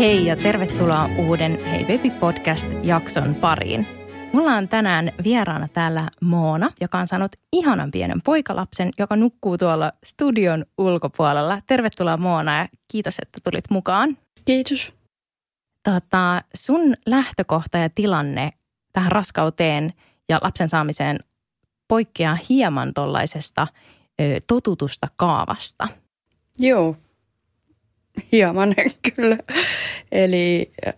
Hei 0.00 0.26
ja 0.26 0.36
tervetuloa 0.36 1.08
uuden 1.18 1.64
Hey 1.64 1.84
Baby 1.84 2.10
podcast-jakson 2.10 3.34
pariin. 3.34 3.86
Mulla 4.32 4.52
on 4.52 4.68
tänään 4.68 5.12
vieraana 5.24 5.68
täällä 5.68 6.10
Moona, 6.20 6.70
joka 6.80 6.98
on 6.98 7.06
saanut 7.06 7.32
ihanan 7.52 7.90
pienen 7.90 8.22
poikalapsen, 8.22 8.90
joka 8.98 9.16
nukkuu 9.16 9.58
tuolla 9.58 9.92
studion 10.04 10.64
ulkopuolella. 10.78 11.62
Tervetuloa 11.66 12.16
Moona 12.16 12.58
ja 12.58 12.68
kiitos, 12.88 13.18
että 13.18 13.38
tulit 13.44 13.64
mukaan. 13.70 14.16
Kiitos. 14.44 14.94
Tota, 15.82 16.42
sun 16.54 16.94
lähtökohta 17.06 17.78
ja 17.78 17.90
tilanne 17.94 18.50
tähän 18.92 19.12
raskauteen 19.12 19.92
ja 20.28 20.38
lapsen 20.42 20.70
saamiseen 20.70 21.18
poikkeaa 21.88 22.38
hieman 22.48 22.94
tuollaisesta 22.94 23.66
totutusta 24.46 25.06
kaavasta. 25.16 25.88
Joo, 26.58 26.96
hieman 28.32 28.74
kyllä. 29.14 29.38
Eli 30.12 30.72
ö, 30.84 30.88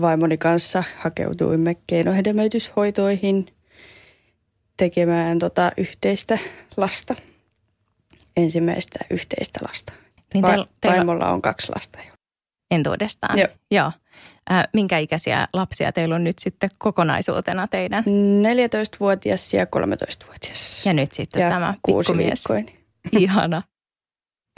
vaimoni 0.00 0.38
kanssa 0.38 0.84
hakeuduimme 0.98 1.76
keinohedelmöityshoitoihin 1.86 3.46
tekemään 4.76 5.38
tota 5.38 5.72
yhteistä 5.76 6.38
lasta. 6.76 7.14
Ensimmäistä 8.36 8.98
yhteistä 9.10 9.60
lasta. 9.68 9.92
Niin 10.34 10.44
teillä, 10.44 10.66
teillä... 10.80 10.96
Vaimolla 10.96 11.30
on 11.30 11.42
kaksi 11.42 11.72
lasta 11.74 11.98
jo. 12.06 12.12
Entuudestaan? 12.70 13.38
Joo. 13.38 13.48
Joo. 13.70 13.92
Äh, 14.52 14.68
minkä 14.72 14.98
ikäisiä 14.98 15.48
lapsia 15.52 15.92
teillä 15.92 16.14
on 16.14 16.24
nyt 16.24 16.38
sitten 16.38 16.70
kokonaisuutena 16.78 17.68
teidän? 17.68 18.04
14-vuotias 18.04 19.54
ja 19.54 19.64
13-vuotias. 19.64 20.86
Ja 20.86 20.92
nyt 20.92 21.12
sitten 21.12 21.42
ja 21.42 21.50
tämä 21.50 21.74
pikkumies. 21.86 22.44
Ihana. 23.12 23.62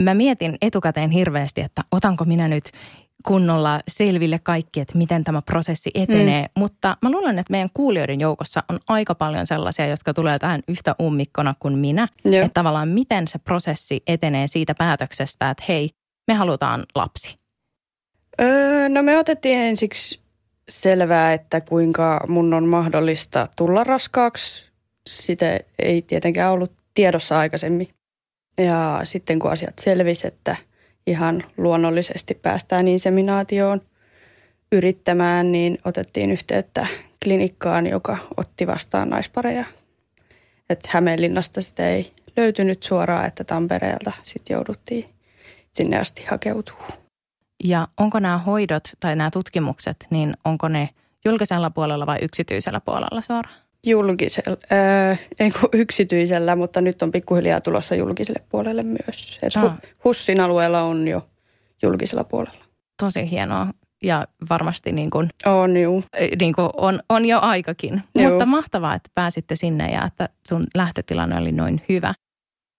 Mä 0.03 0.13
mietin 0.13 0.57
etukäteen 0.61 1.09
hirveästi, 1.09 1.61
että 1.61 1.81
otanko 1.91 2.25
minä 2.25 2.47
nyt 2.47 2.71
kunnolla 3.25 3.79
selville 3.87 4.39
kaikki, 4.43 4.79
että 4.79 4.97
miten 4.97 5.23
tämä 5.23 5.41
prosessi 5.41 5.91
etenee. 5.93 6.41
Mm. 6.41 6.49
Mutta 6.59 6.97
mä 7.01 7.11
luulen, 7.11 7.39
että 7.39 7.51
meidän 7.51 7.69
kuulijoiden 7.73 8.19
joukossa 8.19 8.63
on 8.69 8.79
aika 8.87 9.15
paljon 9.15 9.47
sellaisia, 9.47 9.87
jotka 9.87 10.13
tulee 10.13 10.39
tähän 10.39 10.61
yhtä 10.67 10.95
ummikkona 11.01 11.53
kuin 11.59 11.77
minä. 11.77 12.07
Joo. 12.25 12.45
Että 12.45 12.53
tavallaan 12.53 12.87
miten 12.87 13.27
se 13.27 13.39
prosessi 13.39 14.03
etenee 14.07 14.47
siitä 14.47 14.75
päätöksestä, 14.77 15.49
että 15.49 15.63
hei, 15.67 15.89
me 16.27 16.33
halutaan 16.33 16.83
lapsi. 16.95 17.37
Öö, 18.41 18.89
no 18.89 19.03
me 19.03 19.17
otettiin 19.17 19.59
ensiksi 19.59 20.19
selvää, 20.69 21.33
että 21.33 21.61
kuinka 21.61 22.25
mun 22.27 22.53
on 22.53 22.65
mahdollista 22.65 23.47
tulla 23.55 23.83
raskaaksi. 23.83 24.71
Sitä 25.09 25.59
ei 25.79 26.01
tietenkään 26.01 26.51
ollut 26.51 26.71
tiedossa 26.93 27.39
aikaisemmin. 27.39 27.87
Ja 28.57 29.01
sitten 29.03 29.39
kun 29.39 29.51
asiat 29.51 29.79
selvisi, 29.79 30.27
että 30.27 30.55
ihan 31.07 31.43
luonnollisesti 31.57 32.33
päästään 32.33 32.87
inseminaatioon 32.87 33.81
yrittämään, 34.71 35.51
niin 35.51 35.77
otettiin 35.85 36.31
yhteyttä 36.31 36.87
klinikkaan, 37.23 37.87
joka 37.87 38.17
otti 38.37 38.67
vastaan 38.67 39.09
naispareja. 39.09 39.65
Että 40.69 40.89
Hämeenlinnasta 40.91 41.61
sitä 41.61 41.89
ei 41.89 42.11
löytynyt 42.37 42.83
suoraan, 42.83 43.25
että 43.25 43.43
Tampereelta 43.43 44.11
sitten 44.23 44.53
jouduttiin 44.53 45.09
sinne 45.73 45.99
asti 45.99 46.25
hakeutumaan. 46.25 46.93
Ja 47.63 47.87
onko 47.97 48.19
nämä 48.19 48.37
hoidot 48.37 48.83
tai 48.99 49.15
nämä 49.15 49.31
tutkimukset, 49.31 50.07
niin 50.09 50.33
onko 50.45 50.67
ne 50.67 50.89
julkisella 51.25 51.69
puolella 51.69 52.05
vai 52.05 52.19
yksityisellä 52.21 52.81
puolella 52.81 53.21
suoraan? 53.21 53.64
Julkisella, 53.85 54.57
äh, 55.11 55.19
ei 55.39 55.51
kun 55.51 55.69
yksityisellä, 55.73 56.55
mutta 56.55 56.81
nyt 56.81 57.01
on 57.01 57.11
pikkuhiljaa 57.11 57.61
tulossa 57.61 57.95
julkiselle 57.95 58.41
puolelle 58.49 58.83
myös. 58.83 59.39
Et 59.41 59.57
Ah. 59.57 59.77
Hussin 60.03 60.39
alueella 60.39 60.81
on 60.81 61.07
jo 61.07 61.27
julkisella 61.83 62.23
puolella. 62.23 62.65
Tosi 63.03 63.29
hienoa 63.29 63.67
ja 64.03 64.27
varmasti 64.49 64.91
niin 64.91 65.09
kuin, 65.09 65.29
On 65.45 65.77
juu. 65.77 66.03
niin 66.39 66.53
kuin 66.53 66.69
on, 66.77 66.99
on 67.09 67.25
jo 67.25 67.39
aikakin. 67.41 68.03
Joo. 68.15 68.29
Mutta 68.29 68.45
mahtavaa, 68.45 68.95
että 68.95 69.09
pääsitte 69.13 69.55
sinne 69.55 69.91
ja 69.91 70.05
että 70.05 70.29
sun 70.47 70.67
lähtötilanne 70.75 71.37
oli 71.37 71.51
noin 71.51 71.81
hyvä. 71.89 72.13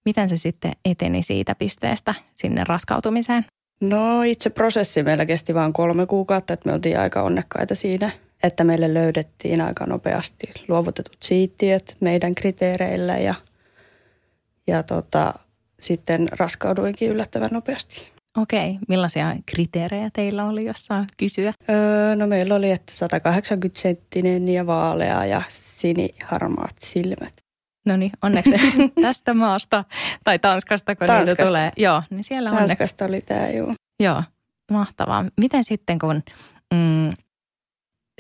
Miten 0.05 0.29
se 0.29 0.37
sitten 0.37 0.73
eteni 0.85 1.23
siitä 1.23 1.55
pisteestä 1.55 2.15
sinne 2.35 2.65
raskautumiseen? 2.65 3.45
No 3.81 4.23
itse 4.23 4.51
prosessi 4.51 5.03
meillä 5.03 5.27
kesti 5.27 5.55
vain 5.55 5.73
kolme 5.73 6.07
kuukautta, 6.07 6.53
että 6.53 6.69
me 6.69 6.75
oltiin 6.75 6.99
aika 6.99 7.23
onnekkaita 7.23 7.75
siinä, 7.75 8.11
että 8.43 8.65
meille 8.65 8.95
löydettiin 8.95 9.61
aika 9.61 9.87
nopeasti 9.87 10.47
luovutetut 10.69 11.17
siittiöt 11.23 11.97
meidän 12.01 12.35
kriteereillä 12.35 13.19
ja, 13.19 13.35
ja 14.67 14.83
tota, 14.83 15.35
sitten 15.81 16.29
raskauduinkin 16.33 17.11
yllättävän 17.11 17.51
nopeasti. 17.53 18.17
Okei, 18.37 18.79
millaisia 18.89 19.37
kriteerejä 19.47 20.11
teillä 20.13 20.45
oli, 20.45 20.65
jos 20.65 20.87
saa 20.87 21.05
kysyä? 21.17 21.53
Öö, 21.71 22.17
no 22.17 22.27
meillä 22.27 22.55
oli, 22.55 22.71
että 22.71 22.93
180 22.93 23.81
senttinen 23.81 24.49
ja 24.49 24.67
vaalea 24.67 25.25
ja 25.25 25.43
siniharmaat 25.49 26.75
silmät. 26.79 27.33
No 27.87 27.97
niin, 27.97 28.13
onneksi 28.23 28.51
tästä 29.03 29.35
maasta 29.35 29.85
tai 30.25 30.39
Tanskasta, 30.39 30.97
kun 30.97 31.07
Tanskasta. 31.07 31.43
niitä 31.43 31.49
tulee. 31.49 31.71
Joo, 31.77 32.03
niin 32.11 32.25
siellä 32.25 32.51
onneksi. 32.51 32.69
Tanskasta 32.69 33.05
oli 33.05 33.21
tämä, 33.21 33.49
juu. 33.49 33.75
Joo, 34.01 34.23
mahtavaa. 34.73 35.25
Miten 35.37 35.65
sitten, 35.65 35.99
kun 35.99 36.23
mm, 36.75 37.11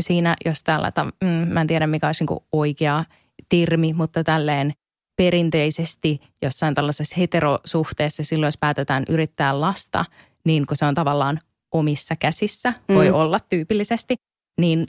siinä, 0.00 0.36
jos 0.44 0.62
tällä, 0.64 0.92
mm, 1.24 1.28
mä 1.28 1.60
en 1.60 1.66
tiedä 1.66 1.86
mikä 1.86 2.06
olisi 2.06 2.24
niin 2.24 2.38
oikea 2.52 3.04
termi, 3.48 3.92
mutta 3.92 4.24
tälleen 4.24 4.72
perinteisesti 5.16 6.20
jossain 6.42 6.74
tällaisessa 6.74 7.16
heterosuhteessa 7.18 8.24
silloin, 8.24 8.48
jos 8.48 8.56
päätetään 8.58 9.02
yrittää 9.08 9.60
lasta, 9.60 10.04
niin 10.44 10.66
kun 10.66 10.76
se 10.76 10.84
on 10.84 10.94
tavallaan 10.94 11.40
omissa 11.74 12.16
käsissä, 12.16 12.72
voi 12.88 13.08
Mm. 13.08 13.14
olla 13.14 13.40
tyypillisesti, 13.40 14.14
niin 14.60 14.86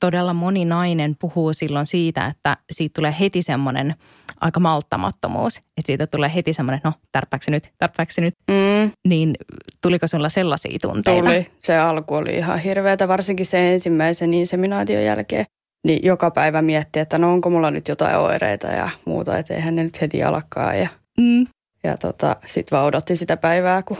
todella 0.00 0.34
moni 0.34 0.64
nainen 0.64 1.16
puhuu 1.18 1.52
silloin 1.52 1.86
siitä, 1.86 2.26
että 2.26 2.56
siitä 2.70 2.92
tulee 3.00 3.14
heti 3.20 3.42
semmoinen 3.42 3.94
aika 4.40 4.60
malttamattomuus. 4.60 5.56
Että 5.56 5.86
siitä 5.86 6.06
tulee 6.06 6.34
heti 6.34 6.52
semmoinen, 6.52 6.80
no 6.84 6.92
tärppääkö 7.12 7.50
nyt, 7.50 7.70
tärppääkö 7.78 8.12
nyt. 8.20 8.34
Mm, 8.50 8.90
Niin 9.08 9.34
tuliko 9.82 10.06
sulla 10.06 10.28
sellaisia 10.28 10.78
tunteita? 10.82 11.22
tuli. 11.28 11.46
Se 11.64 11.78
alku 11.78 12.14
oli 12.14 12.36
ihan 12.36 12.58
hirveätä, 12.58 13.08
varsinkin 13.08 13.46
sen 13.46 13.62
ensimmäisen 13.64 14.34
inseminaation 14.34 15.04
jälkeen. 15.04 15.44
Niin 15.86 16.00
joka 16.02 16.30
päivä 16.30 16.62
mietti, 16.62 16.98
että 16.98 17.18
no 17.18 17.32
onko 17.32 17.50
mulla 17.50 17.70
nyt 17.70 17.88
jotain 17.88 18.16
oireita 18.16 18.66
ja 18.66 18.90
muuta, 19.04 19.38
että 19.38 19.54
eihän 19.54 19.74
ne 19.76 19.84
nyt 19.84 20.00
heti 20.00 20.22
alkaa. 20.22 20.74
Ja, 20.74 20.88
Mm, 21.20 21.46
ja 21.84 21.96
tota, 21.96 22.36
sitten 22.46 22.76
vaan 22.76 22.86
odotti 22.86 23.16
sitä 23.16 23.36
päivää, 23.36 23.82
kun, 23.82 23.96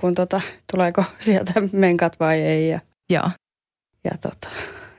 kun 0.00 0.14
tota, 0.14 0.40
tuleeko 0.72 1.04
sieltä 1.20 1.52
menkat 1.72 2.20
vai 2.20 2.40
ei. 2.40 2.68
Ja, 2.68 2.80
joo. 3.10 3.30
Ja 4.04 4.10
tota, 4.20 4.48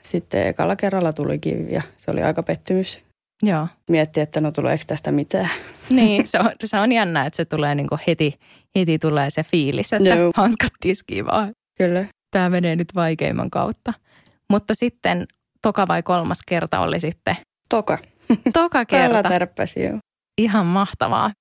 sitten 0.02 0.48
ekalla 0.48 0.76
kerralla 0.76 1.14
tulikin 1.14 1.72
ja 1.72 1.82
se 1.98 2.12
oli 2.12 2.24
aika 2.24 2.44
pettymys. 2.44 3.00
Joo. 3.44 3.68
Mietti, 3.90 4.22
että 4.22 4.42
no 4.42 4.52
tuleeko 4.52 4.84
tästä 4.88 5.12
mitään. 5.12 5.50
Niin, 5.90 6.28
se 6.28 6.40
on, 6.40 6.52
se 6.66 6.80
on 6.80 6.92
jännä, 6.92 7.26
että 7.26 7.38
se 7.38 7.46
tulee 7.46 7.76
niin 7.76 7.88
heti, 8.08 8.40
heti 8.76 9.00
tulee 9.00 9.30
se 9.30 9.44
fiilis, 9.44 9.94
että 9.94 10.10
Joo. 10.10 10.32
hanskat 10.36 10.72
tiskiin 10.80 11.26
vaan. 11.26 11.52
Kyllä. 11.78 12.06
Tämä 12.32 12.50
menee 12.50 12.76
nyt 12.76 12.96
vaikeimman 12.96 13.50
kautta. 13.50 13.94
Mutta 14.50 14.74
sitten 14.74 15.26
toka 15.62 15.86
vai 15.88 16.04
kolmas 16.04 16.40
kerta 16.48 16.80
oli 16.80 17.00
sitten 17.00 17.36
Toka. 17.70 17.98
toka 18.54 18.86
kerta. 18.96 19.24
tärppäsi 19.24 19.84
joo. 19.84 19.98
Ihan 20.38 20.66
mahtavaa. 20.66 21.32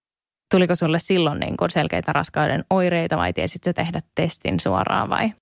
Tuliko 0.55 0.75
sulle 0.75 0.99
silloin 0.99 1.41
niin 1.41 1.57
kuin 1.57 1.71
selkeitä 1.71 2.13
raskauden 2.13 2.65
oireita 2.71 3.17
vai 3.17 3.33
tiesitkö 3.33 3.73
tehdä 3.73 4.03
testin 4.15 4.61
suoraan 4.61 5.11
vai? 5.11 5.33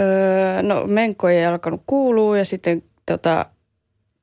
Öö, 0.00 0.62
no 0.62 0.86
menkko 0.86 1.28
ei 1.28 1.46
alkanut 1.46 1.82
kuulua 1.86 2.38
ja 2.38 2.44
sitten 2.44 2.82
tota, 3.06 3.46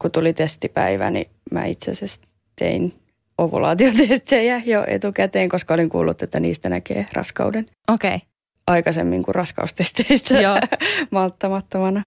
kun 0.01 0.11
tuli 0.11 0.33
testipäivä, 0.33 1.11
niin 1.11 1.29
mä 1.51 1.65
itse 1.65 1.91
asiassa 1.91 2.21
tein 2.55 2.93
ovulaatiotestejä 3.37 4.61
jo 4.65 4.83
etukäteen, 4.87 5.49
koska 5.49 5.73
olin 5.73 5.89
kuullut, 5.89 6.21
että 6.21 6.39
niistä 6.39 6.69
näkee 6.69 7.05
raskauden 7.13 7.65
Okei, 7.87 8.15
okay. 8.15 8.27
aikaisemmin 8.67 9.23
kuin 9.23 9.35
raskaustesteistä 9.35 10.41
Joo. 10.41 10.57
malttamattomana. 11.11 12.01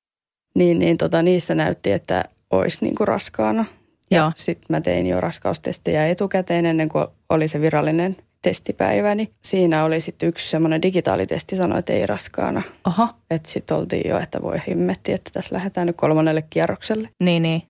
Niin, 0.55 0.79
niin 0.79 0.99
tota, 0.99 1.23
niissä 1.23 1.55
näytti, 1.55 1.93
että 1.93 2.25
olisi 2.51 2.79
niin 2.81 2.95
kuin 2.95 3.09
raskaana. 3.09 3.65
Joo. 4.11 4.33
Sitten 4.37 4.67
mä 4.69 4.81
tein 4.81 5.07
jo 5.07 5.21
raskaustestejä 5.21 6.07
etukäteen 6.09 6.67
ennen 6.67 6.89
kuin 6.89 7.07
oli 7.29 7.49
se 7.49 7.61
virallinen 7.61 8.17
testipäiväni. 8.51 9.31
Siinä 9.45 9.85
oli 9.85 10.01
sitten 10.01 10.29
yksi 10.29 10.51
semmoinen 10.51 10.83
digitaalitesti, 10.83 11.57
sanoi, 11.57 11.79
että 11.79 11.93
ei 11.93 12.07
raskaana. 12.07 12.63
Oho, 12.87 13.09
Että 13.31 13.51
sitten 13.51 13.77
oltiin 13.77 14.09
jo, 14.11 14.19
että 14.19 14.43
voi 14.43 14.57
himmetti, 14.69 15.13
että 15.13 15.31
tässä 15.35 15.55
lähdetään 15.55 15.87
nyt 15.87 15.97
kolmannelle 15.97 16.43
kierrokselle. 16.51 17.09
niin 17.23 17.43
niin. 17.43 17.63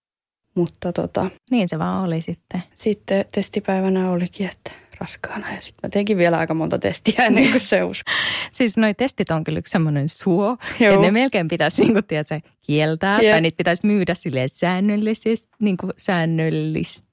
Mutta 0.57 0.93
tota, 0.93 1.31
Niin 1.51 1.69
se 1.69 1.79
vaan 1.79 2.05
oli 2.05 2.21
sitten. 2.21 2.63
sitten 2.75 3.25
testipäivänä 3.35 4.11
olikin, 4.11 4.47
että 4.47 4.71
raskaana. 5.01 5.55
Ja 5.55 5.61
sitten 5.61 5.81
mä 5.83 5.89
teinkin 5.91 6.19
vielä 6.19 6.39
aika 6.39 6.55
monta 6.55 6.79
testiä 6.79 7.25
ennen 7.27 7.51
kuin 7.51 7.61
se 7.61 7.83
usko. 7.85 8.11
Siis 8.53 8.77
noi 8.77 8.95
testit 8.95 9.31
on 9.31 9.45
kyllä 9.45 9.59
yksi 9.59 9.71
semmoinen 9.71 10.09
suo, 10.09 10.57
ja 10.81 10.87
Joo. 10.91 11.03
ne 11.03 11.11
melkein 11.11 11.49
pitäisi 11.49 11.83
niin 11.83 11.93
kuin, 11.93 12.05
tiedätkö, 12.05 12.41
kieltää, 12.67 13.19
Jep. 13.21 13.33
tai 13.33 13.41
niitä 13.41 13.57
pitäisi 13.57 13.87
myydä 13.87 14.15
silleen 14.15 14.49
säännöllisesti, 14.49 15.49
niin 15.61 15.77
kuin 15.77 15.93
säännöllisesti. 15.97 17.06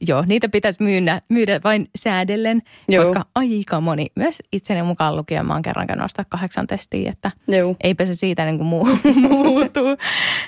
Joo, 0.00 0.24
niitä 0.26 0.48
pitäisi 0.48 0.82
myydä, 0.82 1.22
myydä 1.28 1.60
vain 1.64 1.88
säädellen, 1.98 2.62
Joo. 2.88 3.04
koska 3.04 3.24
aika 3.34 3.80
moni, 3.80 4.06
myös 4.16 4.38
itseni 4.52 4.82
mukaan 4.82 5.16
lukien, 5.16 5.46
mä 5.46 5.52
oon 5.52 5.62
kerran 5.62 5.86
käynyt 5.86 6.04
ostaa 6.04 6.24
kahdeksan 6.28 6.66
testiä, 6.66 7.10
että 7.10 7.30
Joo. 7.48 7.76
eipä 7.82 8.04
se 8.04 8.14
siitä 8.14 8.44
niin 8.44 8.56
kuin 8.56 8.66
muu, 8.66 8.88
muutu. 9.28 9.80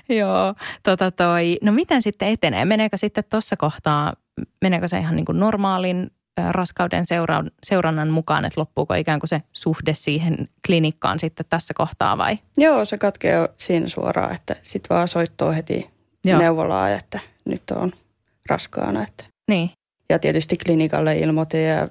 Joo, 0.08 0.54
tota 0.82 1.10
toi. 1.10 1.58
No 1.62 1.72
miten 1.72 2.02
sitten 2.02 2.28
etenee? 2.28 2.64
Meneekö 2.64 2.96
sitten 2.96 3.24
tuossa 3.30 3.56
kohtaa, 3.56 4.12
meneekö 4.60 4.88
se 4.88 4.98
ihan 4.98 5.16
niin 5.16 5.24
kuin 5.24 5.40
normaalin 5.40 6.10
raskauden 6.50 7.06
seura- 7.06 7.44
seurannan 7.64 8.08
mukaan, 8.08 8.44
että 8.44 8.60
loppuuko 8.60 8.94
ikään 8.94 9.20
kuin 9.20 9.28
se 9.28 9.42
suhde 9.52 9.94
siihen 9.94 10.48
klinikkaan 10.66 11.20
sitten 11.20 11.46
tässä 11.50 11.74
kohtaa 11.74 12.18
vai? 12.18 12.38
Joo, 12.56 12.84
se 12.84 12.98
katkeaa 12.98 13.48
siinä 13.56 13.88
suoraan, 13.88 14.34
että 14.34 14.56
sitten 14.62 14.96
vaan 14.96 15.08
soittoo 15.08 15.52
heti. 15.52 15.90
Joo. 16.24 16.38
neuvolaa, 16.38 16.90
että 16.90 17.20
nyt 17.44 17.62
on 17.70 17.92
raskaana. 18.50 19.02
Että. 19.08 19.24
Niin, 19.50 19.70
Ja 20.08 20.18
tietysti 20.18 20.56
klinikalle 20.56 21.18
ilmoitin 21.18 21.64
ja 21.64 21.88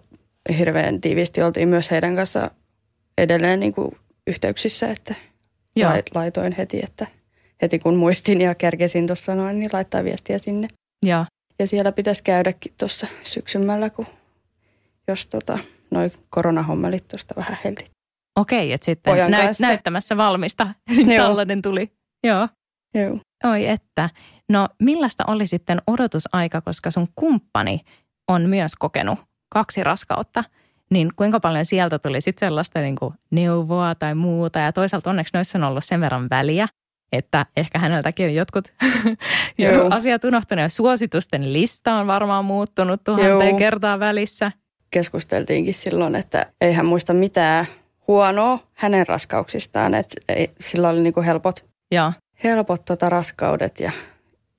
hirveän 0.57 1.01
tiiviisti 1.01 1.43
oltiin 1.43 1.67
myös 1.69 1.91
heidän 1.91 2.15
kanssa 2.15 2.51
edelleen 3.17 3.59
niin 3.59 3.73
kuin 3.73 3.97
yhteyksissä, 4.27 4.91
että 4.91 5.15
joo, 5.75 5.91
lai- 5.91 6.03
laitoin 6.15 6.53
heti, 6.53 6.79
että 6.83 7.07
heti 7.61 7.79
kun 7.79 7.95
muistin 7.95 8.41
ja 8.41 8.55
kärkesin 8.55 9.07
tuossa 9.07 9.35
noin, 9.35 9.59
niin 9.59 9.69
laittaa 9.73 10.03
viestiä 10.03 10.37
sinne. 10.37 10.67
joo, 11.05 11.25
Ja 11.59 11.67
siellä 11.67 11.91
pitäisi 11.91 12.23
käydäkin 12.23 12.73
tuossa 12.77 13.07
syksymällä, 13.23 13.89
kun 13.89 14.05
jos 15.07 15.25
tota, 15.25 15.59
noi 15.91 16.11
koronahommelit 16.29 17.07
tuosta 17.07 17.33
vähän 17.37 17.57
hellit. 17.63 17.91
okei, 18.39 18.73
että 18.73 18.85
sitten 18.85 19.11
Pojan 19.13 19.31
näyt, 19.31 19.45
kanssa. 19.45 19.67
näyttämässä 19.67 20.17
valmista 20.17 20.67
Joo. 21.15 21.25
tällainen 21.27 21.61
tuli. 21.61 21.91
Joo. 22.23 22.47
Joo. 22.93 23.17
Oi 23.43 23.67
että. 23.67 24.09
No 24.51 24.67
millaista 24.79 25.23
oli 25.27 25.47
sitten 25.47 25.81
odotusaika, 25.87 26.61
koska 26.61 26.91
sun 26.91 27.07
kumppani 27.15 27.79
on 28.27 28.41
myös 28.41 28.75
kokenut 28.75 29.19
kaksi 29.49 29.83
raskautta, 29.83 30.43
niin 30.89 31.09
kuinka 31.15 31.39
paljon 31.39 31.65
sieltä 31.65 31.99
tuli 31.99 32.21
sitten 32.21 32.47
sellaista 32.47 32.79
niin 32.79 32.95
kuin 32.95 33.13
neuvoa 33.31 33.95
tai 33.95 34.15
muuta. 34.15 34.59
Ja 34.59 34.73
toisaalta 34.73 35.09
onneksi 35.09 35.33
noissa 35.33 35.57
on 35.57 35.63
ollut 35.63 35.85
sen 35.85 36.01
verran 36.01 36.27
väliä, 36.29 36.67
että 37.11 37.45
ehkä 37.57 37.79
häneltäkin 37.79 38.25
on 38.25 38.33
jotkut 38.33 38.73
Joo. 39.57 39.87
asiat 39.89 40.23
unohtunut. 40.23 40.61
Ja 40.61 40.69
suositusten 40.69 41.53
lista 41.53 41.93
on 41.93 42.07
varmaan 42.07 42.45
muuttunut 42.45 43.03
tuhanteen 43.03 43.49
Joo. 43.49 43.57
kertaa 43.57 43.99
välissä. 43.99 44.51
Keskusteltiinkin 44.91 45.73
silloin, 45.73 46.15
että 46.15 46.45
ei 46.61 46.73
hän 46.73 46.85
muista 46.85 47.13
mitään 47.13 47.65
huonoa 48.07 48.59
hänen 48.73 49.07
raskauksistaan, 49.07 49.93
että 49.93 50.15
ei, 50.29 50.51
sillä 50.59 50.89
oli 50.89 50.99
niin 50.99 51.13
kuin 51.13 51.25
helpot, 51.25 51.65
Joo, 51.91 52.13
helpot 52.43 52.85
tota 52.85 53.09
raskaudet 53.09 53.79
ja 53.79 53.91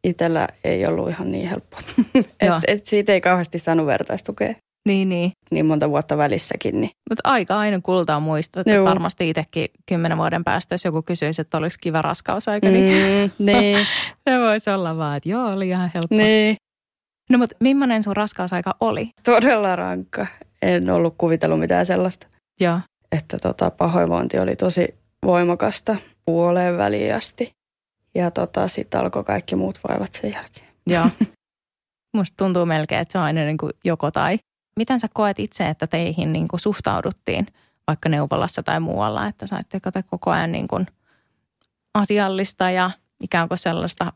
itsellä 0.05 0.49
ei 0.65 0.87
ollut 0.87 1.09
ihan 1.09 1.31
niin 1.33 1.49
helppoa. 1.49 1.81
Joo. 2.15 2.57
et, 2.57 2.63
et 2.67 2.87
siitä 2.87 3.13
ei 3.13 3.21
kauheasti 3.21 3.59
saanut 3.59 3.87
vertaistukea 3.87 4.55
niin 4.89 5.09
niin. 5.09 5.33
niin 5.51 5.67
monta 5.67 5.91
vuotta 5.91 6.17
välissäkin. 6.17 6.81
Niin. 6.81 6.91
Mutta 7.11 7.21
aika 7.25 7.59
aina 7.59 7.81
kultaa 7.83 8.21
muistaa, 8.21 8.61
että 8.61 8.73
Joo. 8.73 8.85
varmasti 8.85 9.31
itsekin 9.31 9.69
kymmenen 9.87 10.19
vuoden 10.19 10.45
päästä, 10.45 10.75
jos 10.75 10.85
joku 10.85 11.03
kysyisi, 11.03 11.41
että 11.43 11.59
oliko 11.59 11.75
kiva 11.81 12.03
raskausaika, 12.03 12.69
niin 12.69 13.31
Mm, 13.39 13.47
niin, 13.47 13.79
se 14.31 14.39
voisi 14.39 14.71
olla 14.71 14.97
vaan, 14.97 15.17
että 15.17 15.29
joo, 15.29 15.51
oli 15.51 15.69
ihan 15.69 15.91
helppo. 15.95 16.17
niin, 16.17 16.57
No 17.31 17.39
mutta 17.39 17.57
millainen 17.61 18.03
sun 18.03 18.17
raskausaika 18.17 18.75
oli? 18.81 19.11
todella 19.25 19.77
rankka. 19.77 20.27
En 20.63 20.91
ollut 20.91 21.15
kuvitellut 21.19 21.61
mitään 21.61 21.87
sellaista. 21.87 22.27
Joo, 22.61 22.79
Että 23.13 23.37
tota, 23.43 23.71
pahoinvointi 23.71 24.39
oli 24.39 24.57
tosi 24.57 24.95
voimakasta 25.27 25.97
puoleen 26.27 26.79
väliin 26.79 27.15
asti. 27.15 27.51
Ja 28.15 28.31
tota, 28.31 28.69
sitten 28.69 29.01
alkoi 29.01 29.25
kaikki 29.25 29.57
muut 29.57 29.81
vaivat 29.89 30.13
sen 30.13 30.33
jälkeen. 30.33 30.67
joo. 30.87 31.05
Musta 32.17 32.35
tuntuu 32.37 32.67
melkein, 32.67 33.01
että 33.01 33.13
se 33.13 33.19
on 33.19 33.25
aina 33.25 33.41
niin 33.45 33.59
kuin 33.59 33.73
joko 33.85 34.11
tai. 34.11 34.39
Miten 34.77 35.01
sä 35.01 35.07
koet 35.15 35.39
itse, 35.41 35.69
että 35.69 35.87
teihin 35.87 36.33
niin 36.33 36.49
kuin 36.49 36.61
suhtauduttiin 36.61 37.47
vaikka 37.87 38.09
neuvolassa 38.09 38.63
tai 38.63 38.81
muualla, 38.81 39.27
että 39.27 39.47
saitteko 39.47 39.91
te 39.91 40.03
koko 40.03 40.31
ajan 40.31 40.53
niin 40.53 40.69
kuin 40.69 40.87
asiallista 41.95 42.71
ja 42.71 42.91
ikään 43.23 43.49
kuin 43.49 43.59
sellaista 43.59 44.13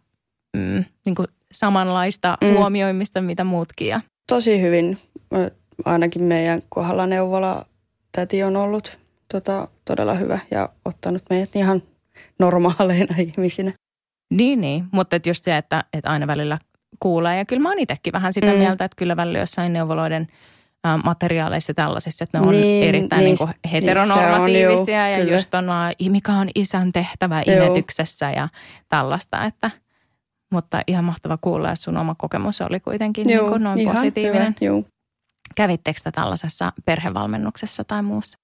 mm, 0.56 0.84
niin 1.04 1.14
kuin 1.14 1.28
samanlaista 1.52 2.38
Mm. 2.40 2.52
huomioimista, 2.52 3.20
mitä 3.20 3.44
muutkin. 3.44 3.88
Ja, 3.88 4.00
Tosi 4.28 4.60
hyvin, 4.60 4.98
ainakin 5.84 6.22
meidän 6.22 6.62
kohdalla 6.68 7.06
neuvola 7.06 7.66
täti 8.12 8.42
on 8.42 8.56
ollut 8.56 8.98
tota, 9.32 9.68
todella 9.84 10.14
hyvä 10.14 10.38
ja 10.50 10.68
ottanut 10.84 11.22
meidät 11.30 11.56
ihan 11.56 11.82
normaaleina 12.38 13.14
ihmisinä. 13.28 13.72
Niin, 14.30 14.60
niin. 14.60 14.84
Mutta 14.92 15.16
et 15.16 15.26
just 15.26 15.44
se, 15.44 15.56
että, 15.56 15.84
että 15.92 16.10
aina 16.10 16.26
välillä 16.26 16.58
kuulee. 17.00 17.38
Ja 17.38 17.44
kyllä 17.44 17.62
mä 17.62 17.68
oon 17.68 17.78
itsekin 17.78 18.12
vähän 18.12 18.32
sitä 18.32 18.46
Mm. 18.46 18.58
mieltä, 18.58 18.84
että 18.84 18.96
kyllä 18.96 19.16
välillä 19.16 19.38
jossain 19.38 19.72
neuvoloiden 19.72 20.26
ä, 20.86 20.96
materiaaleissa 21.04 21.74
tällaisissa, 21.74 22.24
että 22.24 22.38
ne 22.40 22.46
on 22.46 22.52
Niin, 22.60 22.88
erittäin 22.88 23.20
niin, 23.20 23.28
niissä- 23.30 23.44
niin 23.46 23.70
heteronormatiivisia 23.72 25.02
on, 25.04 25.10
ja 25.10 25.16
kyllä. 25.18 25.32
just 25.32 25.54
on 25.54 25.66
vaan, 25.66 25.92
mikä 26.08 26.32
on 26.32 26.48
isän 26.54 26.92
tehtävä 26.92 27.42
Joo. 27.46 27.56
imetyksessä 27.66 28.30
ja 28.30 28.48
tällaista, 28.88 29.44
että 29.44 29.70
mutta 30.52 30.80
ihan 30.86 31.04
mahtava 31.04 31.38
kuulla, 31.40 31.72
että 31.72 31.82
sun 31.82 31.96
oma 31.96 32.14
kokemus 32.18 32.60
oli 32.60 32.80
kuitenkin 32.80 33.26
niin 33.26 33.40
kuin 33.48 33.62
noin 33.62 33.78
ihan 33.78 33.94
positiivinen. 33.96 34.42
Hyvä, 34.60 34.66
joo. 34.72 34.82
Kävittekö 35.54 36.00
te 36.04 36.10
tällaisessa 36.12 36.72
perhevalmennuksessa 36.84 37.84
tai 37.84 38.02
muussa? 38.02 38.38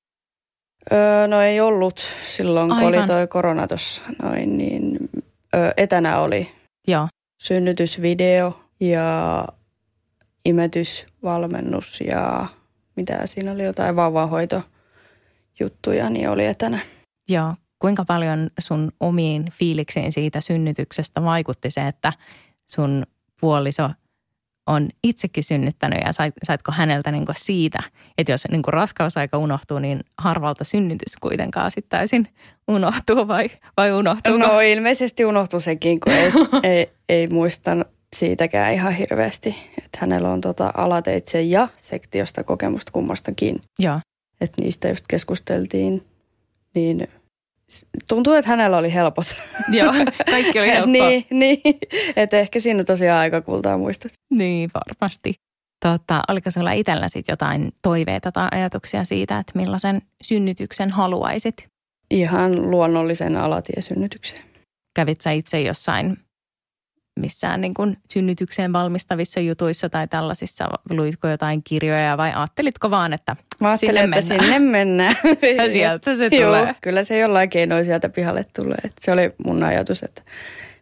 Öö, 0.92 1.26
no 1.26 1.40
ei 1.40 1.60
ollut 1.60 2.00
silloin, 2.26 2.68
kun 2.68 2.78
Aivan. 2.78 2.94
oli 2.98 3.06
toi 3.06 3.26
korona 3.26 3.66
tuossa 3.68 4.02
noin, 4.22 4.58
niin 4.58 4.98
etänä 5.76 6.18
oli 6.18 6.50
Joo, 6.88 7.08
synnytysvideo 7.42 8.60
ja 8.80 9.46
imetysvalmennus 10.44 12.00
ja 12.00 12.46
mitä 12.96 13.26
siinä 13.26 13.52
oli 13.52 13.64
jotain 13.64 13.96
vauvanhoitojuttuja, 13.96 16.10
niin 16.10 16.30
oli 16.30 16.46
etänä. 16.46 16.78
joo. 17.28 17.54
Kuinka 17.78 18.04
paljon 18.04 18.50
sun 18.60 18.92
omiin 19.00 19.46
fiiliksiin 19.52 20.12
siitä 20.12 20.40
synnytyksestä 20.40 21.24
vaikutti 21.24 21.70
se, 21.70 21.88
että 21.88 22.12
sun 22.70 23.06
puoliso 23.40 23.90
on 24.66 24.88
itsekin 25.02 25.44
synnyttänyt 25.44 25.98
ja 26.04 26.12
sait, 26.12 26.34
saitko 26.44 26.72
häneltä 26.72 27.12
niin 27.12 27.26
siitä, 27.36 27.82
että 28.18 28.32
jos 28.32 28.48
niin 28.50 28.62
raskausaika 28.66 29.38
unohtuu, 29.38 29.78
niin 29.78 30.00
harvalta 30.18 30.64
synnytys 30.64 31.16
kuitenkaan 31.20 31.70
sitten 31.70 31.98
täysin 31.98 32.28
unohtuu 32.68 33.28
vai, 33.28 33.50
vai 33.76 33.92
unohtuuko? 33.92 34.38
No 34.38 34.60
ilmeisesti 34.60 35.24
unohtui 35.24 35.60
sekin, 35.60 36.00
kun 36.00 36.12
ei, 36.12 36.32
ei, 36.72 36.90
ei 37.08 37.26
muistanut 37.26 37.88
siitäkään 38.16 38.74
ihan 38.74 38.92
hirveästi. 38.92 39.56
Että 39.78 39.98
hänellä 40.00 40.30
on 40.30 40.40
tota 40.40 40.72
alateitse 40.76 41.42
ja 41.42 41.68
sektiosta 41.76 42.44
kokemusta 42.44 42.92
kummastakin. 42.92 43.60
Joo, 43.78 44.00
Että 44.40 44.62
niistä 44.62 44.88
just 44.88 45.04
keskusteltiin, 45.08 46.06
niin 46.74 47.08
tuntuu, 48.08 48.32
että 48.32 48.48
hänellä 48.50 48.76
oli 48.76 48.94
helpot. 48.94 49.36
joo, 49.78 49.92
kaikki 50.30 50.58
oli 50.60 50.68
helppoa. 50.68 51.08
niin, 51.08 51.26
niin. 51.30 51.60
että 52.16 52.38
ehkä 52.38 52.60
siinä 52.60 52.84
tosiaan 52.84 53.20
aika 53.20 53.40
kultaa 53.40 53.78
muistot. 53.78 54.12
Niin, 54.30 54.70
varmasti. 54.74 55.34
Tota, 55.84 56.22
oliko 56.28 56.50
sulla 56.50 56.72
itsellä 56.72 57.08
sit 57.08 57.28
jotain 57.28 57.72
toiveita 57.82 58.32
tai 58.32 58.48
ajatuksia 58.52 59.04
siitä, 59.04 59.38
että 59.38 59.52
millaisen 59.54 60.02
synnytyksen 60.22 60.90
haluaisit? 60.90 61.66
Ihan 62.10 62.70
luonnollisen 62.70 63.36
alatiesynnytyksen. 63.36 64.38
Kävit 64.96 65.20
sä 65.20 65.30
itse 65.30 65.60
jossain 65.60 66.16
missään 67.20 67.60
niin 67.60 67.74
kuin 67.74 67.96
synnytykseen 68.10 68.72
valmistavissa 68.72 69.40
jutuissa 69.40 69.88
tai 69.88 70.08
tällaisissa? 70.08 70.68
Luitko 70.90 71.28
jotain 71.28 71.62
kirjoja 71.64 72.16
vai 72.16 72.32
ajattelitko 72.34 72.90
vaan, 72.90 73.12
että 73.12 73.36
Mä 73.60 73.68
ajattelin, 73.68 74.02
Sinne 74.02 74.18
että 74.18 74.28
mennään. 74.34 74.44
sinne 74.44 74.58
mennään. 74.70 75.14
Ja 75.56 75.70
sieltä 75.70 76.14
se 76.14 76.28
Joo, 76.32 76.58
tulee. 76.58 76.74
kyllä 76.80 77.04
se 77.04 77.18
jollain 77.18 77.50
keinoin 77.50 77.84
sieltä 77.84 78.08
pihalle 78.08 78.46
tulee. 78.54 78.78
Et 78.84 78.92
se 79.00 79.12
oli 79.12 79.32
mun 79.44 79.62
ajatus, 79.62 80.02
että 80.02 80.22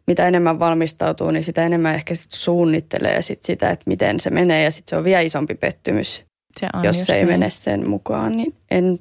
mitä 0.07 0.29
enemmän 0.29 0.59
valmistautuu, 0.59 1.31
niin 1.31 1.45
sitä 1.45 1.65
enemmän 1.67 1.95
ehkä 1.95 2.15
sit 2.15 2.31
suunnittelee 2.31 3.23
sit 3.23 3.43
sitä, 3.43 3.71
että 3.71 3.85
miten 3.87 4.21
se 4.21 4.31
menee. 4.31 4.65
Ja 4.65 4.71
sitten 4.71 4.91
se 4.91 4.97
on 4.97 5.05
vielä 5.05 5.21
isompi 5.21 5.55
pettymys, 5.55 6.25
se 6.61 6.69
on 6.75 6.85
jos 6.85 7.07
se 7.07 7.15
ei 7.15 7.25
niin. 7.25 7.35
mene 7.39 7.51
sen 7.51 7.89
mukaan, 7.89 8.37
niin 8.37 8.55
en 8.71 8.99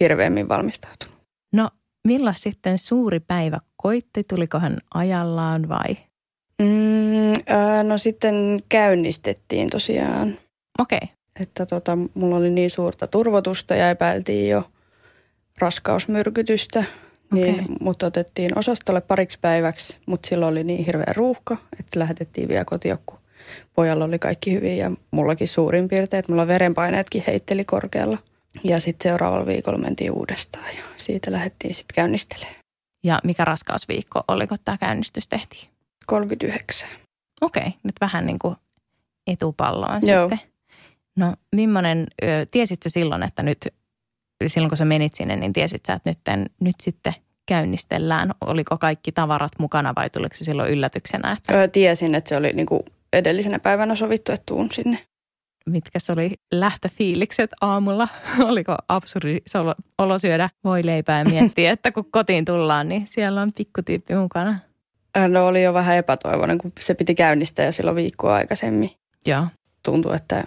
hirveämmin 0.00 0.48
valmistautunut. 0.48 1.14
No, 1.52 1.68
millä 2.06 2.34
sitten 2.36 2.78
suuri 2.78 3.20
päivä 3.20 3.58
koitti? 3.76 4.24
Tulikohan 4.24 4.76
ajallaan 4.94 5.68
vai? 5.68 5.96
Mm, 6.60 7.42
ää, 7.46 7.82
no 7.82 7.98
sitten 7.98 8.62
käynnistettiin 8.68 9.70
tosiaan, 9.70 10.38
Okei, 10.78 11.00
että 11.40 11.66
tota, 11.66 11.98
mulla 12.14 12.36
oli 12.36 12.50
niin 12.50 12.70
suurta 12.70 13.06
turvotusta 13.06 13.74
ja 13.74 13.90
epäiltiin 13.90 14.48
jo 14.48 14.70
raskausmyrkytystä. 15.58 16.84
Niin 17.32 17.54
Okei. 17.54 17.76
mut 17.80 18.02
otettiin 18.02 18.58
osastolle 18.58 19.00
pariksi 19.00 19.38
päiväksi, 19.40 19.96
mutta 20.06 20.28
silloin 20.28 20.52
oli 20.52 20.64
niin 20.64 20.84
hirveä 20.84 21.12
ruuhka, 21.16 21.56
että 21.80 22.00
lähetettiin 22.00 22.48
vielä 22.48 22.64
kotiin, 22.64 22.98
kun 23.06 23.18
pojalla 23.74 24.04
oli 24.04 24.18
kaikki 24.18 24.52
hyvin 24.52 24.76
ja 24.76 24.90
mullakin 25.10 25.48
suurin 25.48 25.88
piirtein, 25.88 26.18
että 26.18 26.32
mulla 26.32 26.46
verenpaineetkin 26.46 27.24
heitteli 27.26 27.64
korkealla. 27.64 28.18
Ja 28.64 28.80
sitten 28.80 29.10
seuraavalla 29.10 29.46
viikolla 29.46 29.78
mentiin 29.78 30.12
uudestaan 30.12 30.76
ja 30.76 30.82
siitä 30.96 31.32
lähdettiin 31.32 31.74
sitten 31.74 31.94
käynnistelemään. 31.94 32.54
Ja 33.04 33.20
mikä 33.24 33.44
raskausviikko 33.44 34.22
oli, 34.28 34.46
kun 34.46 34.58
tämä 34.64 34.78
käynnistys 34.78 35.28
tehtiin? 35.28 35.68
39. 36.10 36.88
Okei, 37.40 37.64
nyt 37.82 37.94
vähän 38.00 38.26
niin 38.26 38.38
kuin 38.38 38.56
etupalloon 39.26 40.00
Joo. 40.02 40.28
sitten. 40.28 40.48
No 41.16 41.34
millainen, 41.56 42.06
ö, 42.22 42.26
tiesit 42.50 42.82
sä 42.82 42.88
silloin, 42.90 43.22
että 43.22 43.42
nyt, 43.42 43.58
silloin 44.46 44.68
kun 44.70 44.76
sä 44.76 44.84
menit 44.84 45.14
sinne, 45.14 45.36
niin 45.36 45.52
tiesit 45.52 45.86
sä, 45.86 45.92
että 45.92 46.10
nyt, 46.36 46.52
nyt 46.60 46.76
sitten 46.82 47.14
käynnistellään? 47.48 48.30
Oliko 48.40 48.78
kaikki 48.78 49.12
tavarat 49.12 49.52
mukana 49.58 49.94
vai 49.96 50.10
tuliko 50.10 50.34
se 50.36 50.44
silloin 50.44 50.70
yllätyksenä, 50.70 51.32
että 51.32 51.52
Öö, 51.54 51.68
tiesin, 51.68 52.14
että 52.14 52.28
se 52.28 52.36
oli 52.36 52.52
niinku 52.52 52.84
edellisenä 53.12 53.58
päivänä 53.58 53.94
sovittu, 53.94 54.32
että 54.32 54.44
tuun 54.46 54.68
sinne. 54.72 54.98
mitkä 55.66 55.98
se 55.98 56.12
oli 56.12 56.30
lähtöfiilikset 56.52 57.50
aamulla? 57.60 58.08
Oliko 58.50 58.76
absurdi 58.88 59.38
olo 59.98 60.18
syödä 60.18 60.48
voi 60.64 60.86
leipää 60.86 61.18
ja 61.18 61.24
miettiä, 61.24 61.72
että 61.72 61.92
kun 61.92 62.10
kotiin 62.10 62.44
tullaan, 62.44 62.88
niin 62.88 63.06
siellä 63.06 63.42
on 63.42 63.52
pikkutyyppi 63.52 64.14
mukana? 64.14 64.58
No 65.28 65.46
oli 65.46 65.62
jo 65.62 65.74
vähän 65.74 65.96
epätoivoinen, 65.96 66.58
kun 66.58 66.72
se 66.80 66.94
piti 66.94 67.14
käynnistää 67.14 67.66
jo 67.66 67.72
silloin 67.72 67.96
viikkoa 67.96 68.34
aikaisemmin. 68.34 68.90
Joo. 69.26 69.46
Tuntui, 69.84 70.16
että, 70.16 70.44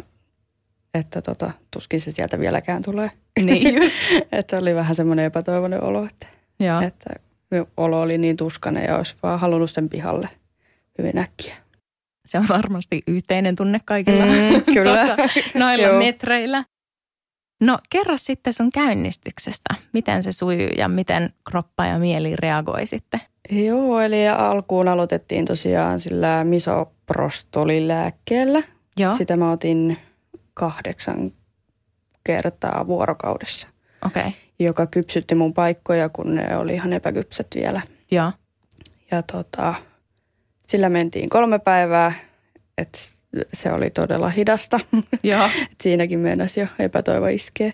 että 0.94 1.22
tota, 1.22 1.52
tuskin 1.72 2.02
se 2.02 2.12
sieltä 2.12 2.40
vieläkään 2.40 2.82
tulee. 2.84 3.12
Niin 3.42 3.92
että 4.32 4.58
oli 4.58 4.76
vähän 4.76 4.96
semmoinen 4.96 5.26
epätoivoinen 5.26 5.84
olo, 5.84 6.06
että, 6.06 6.28
Joo. 6.60 6.82
että 6.82 7.14
olo 7.78 8.02
oli 8.02 8.18
niin 8.18 8.38
tuskainen 8.38 8.84
ja 8.86 8.98
olisi 8.98 9.16
vaan 9.24 9.40
halunnut 9.40 9.72
sen 9.72 9.90
pihalle 9.90 10.30
hyvin 10.98 11.18
äkkiä. 11.18 11.56
Se 12.26 12.38
on 12.38 12.46
varmasti 12.50 13.04
yhteinen 13.08 13.56
tunne 13.56 13.80
kaikilla 13.86 14.26
Mm, 14.26 14.64
kyllä. 14.74 15.18
noilla 15.56 15.98
metreillä. 16.00 16.64
No 17.62 17.80
kerro 17.90 18.18
sitten 18.18 18.54
sun 18.54 18.70
käynnistyksestä. 18.72 19.76
Miten 19.94 20.24
se 20.24 20.32
sujuu 20.32 20.70
ja 20.78 20.88
miten 20.88 21.34
kroppa 21.50 21.86
ja 21.86 22.00
mieli 22.00 22.36
reagoi 22.36 22.88
sitten? 22.88 23.22
Joo, 23.50 24.00
eli 24.00 24.28
alkuun 24.28 24.88
aloitettiin 24.88 25.46
tosiaan 25.46 26.00
sillä 26.00 26.44
misoprostolilääkkeellä. 26.44 28.64
Joo, 28.98 29.14
Sitä 29.14 29.38
mä 29.38 29.52
otin 29.52 29.98
kahdeksan 30.54 31.32
kertaa 32.24 32.88
vuorokaudessa, 32.88 33.68
okei. 34.06 34.22
Okay. 34.22 34.32
joka 34.60 34.88
kypsytti 34.88 35.36
mun 35.36 35.54
paikkoja, 35.54 36.10
kun 36.10 36.36
ne 36.36 36.58
oli 36.58 36.74
ihan 36.74 36.94
epäkypsät 36.94 37.48
vielä. 37.56 37.82
Joo, 38.12 38.32
Ja 39.12 39.24
tota, 39.24 39.76
sillä 40.68 40.90
mentiin 40.90 41.30
kolme 41.30 41.60
päivää, 41.60 42.14
että 42.78 43.00
se 43.54 43.72
oli 43.72 43.90
todella 43.90 44.30
hidasta. 44.30 44.80
joo. 45.24 45.46
Et 45.46 45.82
siinäkin 45.82 46.20
meinasi 46.20 46.60
jo 46.60 46.68
epätoivo 46.80 47.26
iskee. 47.26 47.72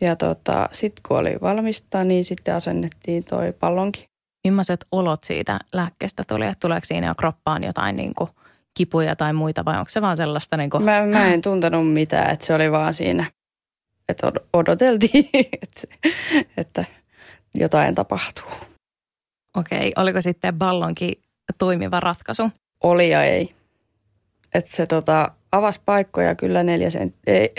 Ja 0.00 0.16
tota, 0.16 0.68
sitten 0.72 1.02
kun 1.08 1.18
oli 1.18 1.34
valmista, 1.40 2.04
niin 2.04 2.24
sitten 2.24 2.54
asennettiin 2.54 3.24
toi 3.24 3.52
pallonki. 3.52 4.11
Millaiset 4.44 4.86
olot 4.92 5.24
siitä 5.24 5.58
lääkkeestä 5.72 6.24
tuli? 6.28 6.44
Että 6.46 6.56
tuleeko 6.60 6.84
siinä 6.84 7.06
jo 7.06 7.14
kroppaan 7.14 7.64
jotain 7.64 7.96
niin 7.96 8.14
kuin 8.14 8.30
kipuja 8.74 9.16
tai 9.16 9.32
muita 9.32 9.64
vai 9.64 9.78
onko 9.78 9.88
se 9.88 10.02
vaan 10.02 10.16
sellaista 10.16 10.56
niin 10.56 10.70
kuin, 10.70 10.82
Mä, 10.82 11.06
mä 11.06 11.26
en 11.26 11.42
tuntenut 11.42 11.92
mitään, 11.92 12.30
että 12.30 12.46
se 12.46 12.54
oli 12.54 12.72
vaan 12.72 12.94
siinä, 12.94 13.24
että 14.08 14.26
od- 14.26 14.44
odoteltiin, 14.52 15.28
että, 15.62 15.80
että 16.56 16.84
jotain 17.54 17.94
tapahtuu. 17.94 18.50
okei, 19.56 19.92
oliko 19.96 20.20
sitten 20.20 20.54
ballonkin 20.58 21.14
toimiva 21.58 22.00
ratkaisu? 22.00 22.50
Oli 22.82 23.10
ja 23.10 23.22
ei. 23.24 23.54
Että 24.54 24.70
se 24.70 24.86
tota, 24.86 25.30
avasi 25.52 25.80
paikkoja 25.84 26.34
kyllä 26.34 26.62
neljä 26.62 26.90
senttiä. 26.90 27.34
Ei, 27.34 27.52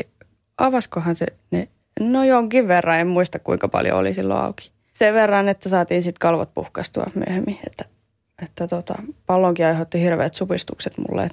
avaskohan 0.57 1.15
se 1.15 1.25
ne, 1.51 1.67
no 1.99 2.23
jonkin 2.23 2.67
verran, 2.67 2.99
en 2.99 3.07
muista 3.07 3.39
kuinka 3.39 3.67
paljon 3.67 3.97
oli 3.97 4.13
silloin 4.13 4.43
auki. 4.43 4.71
Sen 4.93 5.13
verran, 5.13 5.49
että 5.49 5.69
saatiin 5.69 6.03
sitten 6.03 6.19
kalvot 6.19 6.53
puhkastua 6.53 7.05
myöhemmin, 7.15 7.59
että, 7.67 7.85
että 8.43 8.67
tota, 8.67 8.95
pallonkin 9.25 9.65
aiheutti 9.65 10.01
hirveät 10.01 10.33
supistukset 10.33 10.93
mulle 10.97 11.29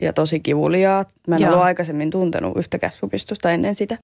ja 0.00 0.12
tosi 0.12 0.40
kivuliaat. 0.40 1.08
Mä 1.28 1.34
en 1.34 1.42
Joo. 1.42 1.50
ollut 1.50 1.64
aikaisemmin 1.64 2.10
tuntenut 2.10 2.56
yhtäkään 2.56 2.92
supistusta 2.92 3.50
ennen 3.50 3.74
sitä. 3.74 3.98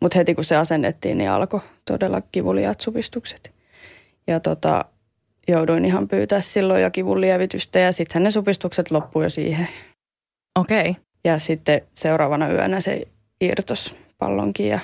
Mutta 0.00 0.18
heti 0.18 0.34
kun 0.34 0.44
se 0.44 0.56
asennettiin, 0.56 1.18
niin 1.18 1.30
alkoi 1.30 1.60
todella 1.84 2.22
kivuliaat 2.32 2.80
supistukset. 2.80 3.52
Ja 4.26 4.40
tota, 4.40 4.84
jouduin 5.48 5.84
ihan 5.84 6.08
pyytää 6.08 6.40
silloin 6.40 6.82
jo 6.82 6.90
kivun 6.90 7.20
lievitystä 7.20 7.78
ja 7.78 7.92
sittenhän 7.92 8.22
ne 8.22 8.30
supistukset 8.30 8.90
loppui 8.90 9.24
jo 9.24 9.30
siihen. 9.30 9.68
okei. 10.58 10.90
Okay. 10.90 11.02
Ja 11.24 11.38
sitten 11.38 11.80
seuraavana 11.94 12.52
yönä 12.52 12.80
se 12.80 13.02
irtos 13.40 13.94
pallonkin 14.18 14.68
ja 14.68 14.80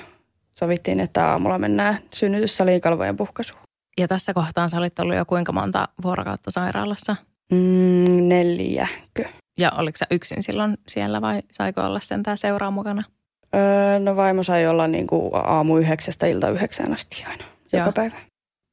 sovittiin, 0.59 0.99
että 0.99 1.31
aamulla 1.31 1.57
mennään 1.57 1.99
synnytyssaliin 2.13 2.81
kalvojen 2.81 3.17
puhkaisuun. 3.17 3.59
Ja 3.97 4.07
tässä 4.07 4.33
kohtaan 4.33 4.69
sä 4.69 4.77
olit 4.77 4.99
ollut 4.99 5.15
jo 5.15 5.25
kuinka 5.25 5.51
monta 5.51 5.87
vuorokautta 6.03 6.51
sairaalassa? 6.51 7.15
Mm, 7.51 8.27
neljäkö? 8.27 9.25
Ja 9.59 9.71
oliko 9.77 9.97
sä 9.97 10.05
yksin 10.11 10.43
silloin 10.43 10.77
siellä 10.87 11.21
vai 11.21 11.39
saiko 11.51 11.81
olla 11.81 11.99
sentään 11.99 12.37
seuraa 12.37 12.71
mukana? 12.71 13.01
Öö, 13.55 13.99
no 13.99 14.15
vaimo 14.15 14.43
sai 14.43 14.67
olla 14.67 14.87
niin 14.87 15.07
kuin 15.07 15.31
aamu 15.33 15.77
yhdeksästä 15.77 16.25
ilta 16.25 16.49
yhdeksään 16.49 16.93
asti 16.93 17.23
aina, 17.27 17.45
joka 17.73 17.85
Joo. 17.85 17.91
päivä. 17.91 18.15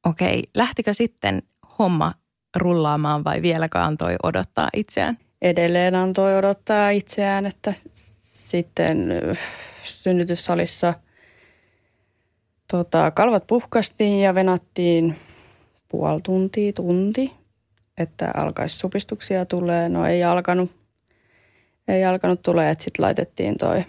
Okei, 0.05 0.43
lähtikö 0.53 0.93
sitten 0.93 1.43
homma 1.79 2.13
rullaamaan 2.55 3.23
vai 3.23 3.41
vieläkö 3.41 3.79
antoi 3.79 4.15
odottaa 4.23 4.69
itseään? 4.73 5.17
edelleen 5.43 5.95
antoi 5.95 6.37
odottaa 6.37 6.89
itseään, 6.89 7.45
että 7.45 7.73
sitten 8.23 9.09
synnytyssalissa 9.83 10.93
tota, 12.77 13.11
kalvat 13.11 13.47
puhkastiin 13.47 14.19
ja 14.19 14.35
venattiin 14.35 15.15
puoli 15.89 16.21
tuntia, 16.21 16.73
tunti, 16.73 17.33
että 17.97 18.31
alkaisi 18.33 18.77
supistuksia 18.77 19.45
tulee. 19.45 19.89
No 19.89 20.05
ei 20.05 20.23
alkanut, 20.23 20.71
ei 21.87 22.05
alkanut 22.05 22.41
tulee, 22.41 22.71
että 22.71 22.83
sitten 22.83 23.05
laitettiin 23.05 23.57
toi 23.57 23.85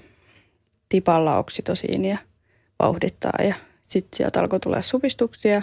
tipalla 0.88 1.38
oksitosiin 1.38 2.04
ja 2.04 2.18
vauhdittaa 2.78 3.32
ja 3.42 3.54
sitten 3.82 4.16
sieltä 4.16 4.40
alkoi 4.40 4.60
tulla 4.60 4.82
supistuksia. 4.82 5.62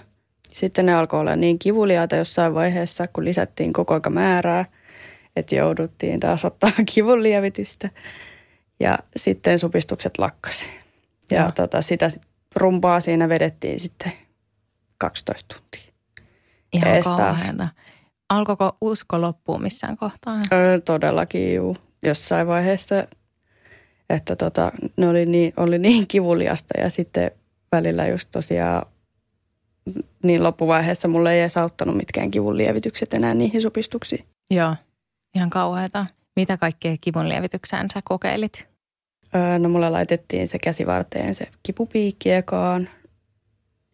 Sitten 0.51 0.85
ne 0.85 0.93
alkoi 0.93 1.19
olla 1.19 1.35
niin 1.35 1.59
kivuliaita 1.59 2.15
jossain 2.15 2.53
vaiheessa, 2.53 3.07
kun 3.07 3.25
lisättiin 3.25 3.73
koko 3.73 3.93
aika 3.93 4.09
määrää, 4.09 4.65
että 5.35 5.55
jouduttiin 5.55 6.19
taas 6.19 6.45
ottaa 6.45 6.71
kivun 6.93 7.23
lievitystä. 7.23 7.89
Ja 8.79 8.99
sitten 9.15 9.59
supistukset 9.59 10.17
lakkasi. 10.17 10.65
Ja 11.31 11.41
Joo. 11.41 11.51
tota, 11.51 11.81
sitä 11.81 12.09
sit 12.09 12.30
rumpaa 12.55 13.01
siinä 13.01 13.29
vedettiin 13.29 13.79
sitten 13.79 14.11
12 14.97 15.55
tuntia. 15.55 15.93
Ihan 16.73 16.95
Ees 16.95 17.05
kauheata. 17.05 17.67
Alkoiko 18.29 18.77
usko 18.81 19.21
loppuun 19.21 19.61
missään 19.61 19.97
kohtaa? 19.97 20.39
Öö, 20.53 20.81
todellakin 20.81 21.55
juu. 21.55 21.77
Jossain 22.03 22.47
vaiheessa, 22.47 23.07
että 24.09 24.35
tota, 24.35 24.71
ne 24.97 25.07
oli 25.07 25.25
niin, 25.25 25.53
oli 25.57 25.79
niin 25.79 26.07
kivuliasta 26.07 26.79
ja 26.79 26.89
sitten 26.89 27.31
välillä 27.71 28.07
just 28.07 28.29
tosiaan 28.31 28.85
niin 30.23 30.43
loppuvaiheessa 30.43 31.07
mulle 31.07 31.33
ei 31.33 31.41
edes 31.41 31.57
auttanut 31.57 31.97
mitkään 31.97 32.31
kivun 32.31 32.57
lievitykset 32.57 33.13
enää 33.13 33.33
niihin 33.33 33.61
supistuksiin. 33.61 34.25
Joo, 34.51 34.75
ihan 35.35 35.49
kauheata. 35.49 36.05
Mitä 36.35 36.57
kaikkea 36.57 36.97
kivun 37.01 37.29
lievityksään 37.29 37.87
sä 37.93 38.01
kokeilit? 38.03 38.70
Öö, 39.35 39.59
no 39.59 39.69
mulle 39.69 39.89
laitettiin 39.89 40.47
se 40.47 40.59
käsivarteen 40.59 41.35
se 41.35 41.47
kipupiikki 41.63 42.31
ekaan, 42.31 42.89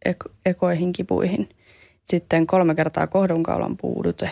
ek- 0.06 0.32
ekoihin 0.46 0.94
kipuihin. 0.94 1.50
Sitten 2.06 2.48
kolme 2.48 2.75
kertaa 2.75 3.08
kohdunkaulan 3.08 3.77
puudute 3.77 4.29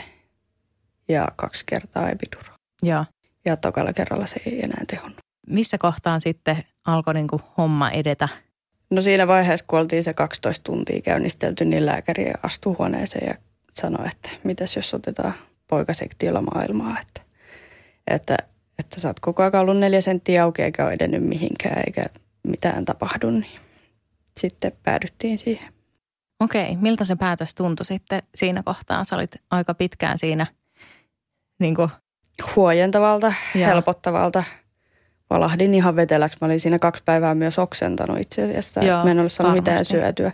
ja 1.07 1.27
kaksi 1.35 1.63
kertaa 1.65 2.09
epiduro. 2.09 2.53
Joo. 2.83 3.05
Ja 3.45 3.57
tokalla 3.57 3.93
kerralla 3.93 4.27
se 4.27 4.41
ei 4.45 4.63
enää 4.63 4.83
tehonnut. 4.88 5.17
Missä 5.47 5.77
kohtaan 5.77 6.21
sitten 6.21 6.63
alkoi 6.85 7.13
niinku 7.13 7.41
homma 7.57 7.91
edetä? 7.91 8.29
No 8.89 9.01
siinä 9.01 9.27
vaiheessa, 9.27 9.65
kun 9.67 9.79
oltiin 9.79 10.03
se 10.03 10.13
12 10.13 10.63
tuntia 10.63 11.01
käynnistelty, 11.01 11.65
niin 11.65 11.85
lääkäri 11.85 12.31
astui 12.43 12.75
huoneeseen 12.79 13.27
ja 13.27 13.35
sanoi, 13.74 14.07
että 14.07 14.29
mitäs 14.43 14.75
jos 14.75 14.93
otetaan 14.93 15.33
poikasektiolla 15.67 16.41
maailmaa, 16.41 17.00
että, 17.01 17.21
että, 18.07 18.38
että 18.79 19.00
sä 19.00 19.08
oot 19.08 19.20
koko 19.20 19.44
ajan 19.44 19.55
ollut 19.55 19.77
neljä 19.77 20.01
senttiä 20.01 20.44
auki 20.44 20.62
eikä 20.62 20.86
ole 20.86 20.94
edennyt 20.94 21.24
mihinkään 21.24 21.84
eikä 21.88 22.05
mitään 22.48 22.86
tapahdu, 22.86 23.29
niin 23.29 23.60
sitten 24.39 24.72
päädyttiin 24.84 25.39
siihen. 25.39 25.74
Okei, 26.39 26.75
miltä 26.75 27.05
se 27.05 27.15
päätös 27.15 27.55
tuntui 27.55 27.86
sitten 27.86 28.24
siinä 28.36 28.63
kohtaa? 28.65 29.03
Sä 29.03 29.15
olit 29.15 29.36
aika 29.51 29.74
pitkään 29.74 30.17
siinä 30.17 30.48
niin 31.60 31.75
kuin, 31.75 31.89
Huojentavalta, 32.55 33.34
Joo. 33.55 33.67
helpottavalta, 33.67 34.44
valahdin 35.29 35.74
ihan 35.74 35.96
veteläksi. 35.96 36.38
Mä 36.41 36.46
olin 36.46 36.60
siinä 36.60 36.79
kaksi 36.79 37.03
päivää 37.05 37.36
myös 37.36 37.60
oksentanut 37.60 38.20
itse 38.20 38.44
asiassa. 38.44 38.84
Joo, 38.84 39.03
mä 39.03 39.12
en 39.12 39.20
ollut 39.20 39.32
saanut 39.32 39.55
mitään 39.55 39.75
varmasti. 39.75 39.94
syötyä. 39.94 40.32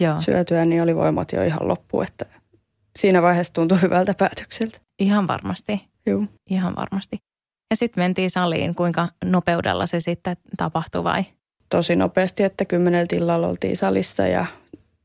Joo, 0.00 0.20
syötyä, 0.20 0.64
niin 0.64 0.82
oli 0.82 0.96
voimat 0.96 1.32
jo 1.32 1.42
ihan 1.42 1.68
loppu. 1.68 2.00
Että 2.00 2.26
siinä 2.98 3.22
vaiheessa 3.22 3.52
tuntui 3.52 3.82
hyvältä 3.82 4.14
päätökseltä. 4.14 4.78
ihan 4.98 5.28
varmasti. 5.28 5.88
Joo. 6.06 6.24
Ihan 6.50 6.76
varmasti. 6.76 7.18
Ja 7.74 7.78
sitten 7.78 8.02
mentiin 8.04 8.30
saliin, 8.30 8.74
kuinka 8.74 9.08
nopeudella 9.24 9.86
se 9.86 10.00
sitten 10.00 10.36
tapahtui 10.56 11.04
vai? 11.04 11.24
Tosi 11.68 11.96
nopeasti, 11.96 12.42
että 12.42 12.64
kymmeneltä 12.64 13.16
illalla 13.16 13.46
oltiin 13.46 13.76
salissa 13.76 14.26
ja 14.26 14.46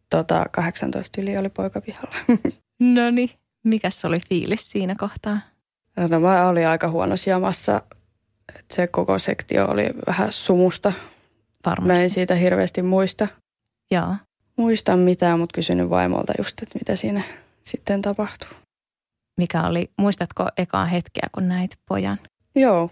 tota, 0.09 0.45
18 0.51 1.21
yli 1.21 1.37
oli 1.37 1.49
poika 1.49 1.81
pihalla. 1.81 2.15
No 2.79 3.11
niin. 3.11 3.29
Mikäs 3.63 4.05
oli 4.05 4.19
fiilis 4.19 4.71
siinä 4.71 4.95
kohtaa? 4.95 5.39
No 6.09 6.19
mä 6.19 6.47
olin 6.47 6.67
aika 6.67 6.89
huonossa 6.89 7.29
jamassa. 7.29 7.81
että 8.59 8.75
se 8.75 8.87
koko 8.87 9.19
sektio 9.19 9.67
oli 9.67 9.89
vähän 10.07 10.31
sumusta. 10.31 10.93
Varmasti. 11.65 11.93
Mä 11.93 12.03
en 12.03 12.09
siitä 12.09 12.35
hirveästi 12.35 12.81
muista, 12.81 13.27
Joo. 13.91 14.15
muista 14.55 14.97
mitään, 14.97 15.39
mutta 15.39 15.53
kysynyt 15.55 15.89
vaimolta 15.89 16.33
just, 16.37 16.61
että 16.61 16.79
mitä 16.79 16.95
siinä 16.95 17.23
sitten 17.63 18.01
tapahtuu. 18.01 18.49
Mikä 19.37 19.63
oli, 19.63 19.89
muistatko 19.97 20.47
ekaa 20.57 20.85
hetkeä, 20.85 21.27
kun 21.31 21.47
näit 21.47 21.71
pojan? 21.87 22.19
Joo, 22.55 22.91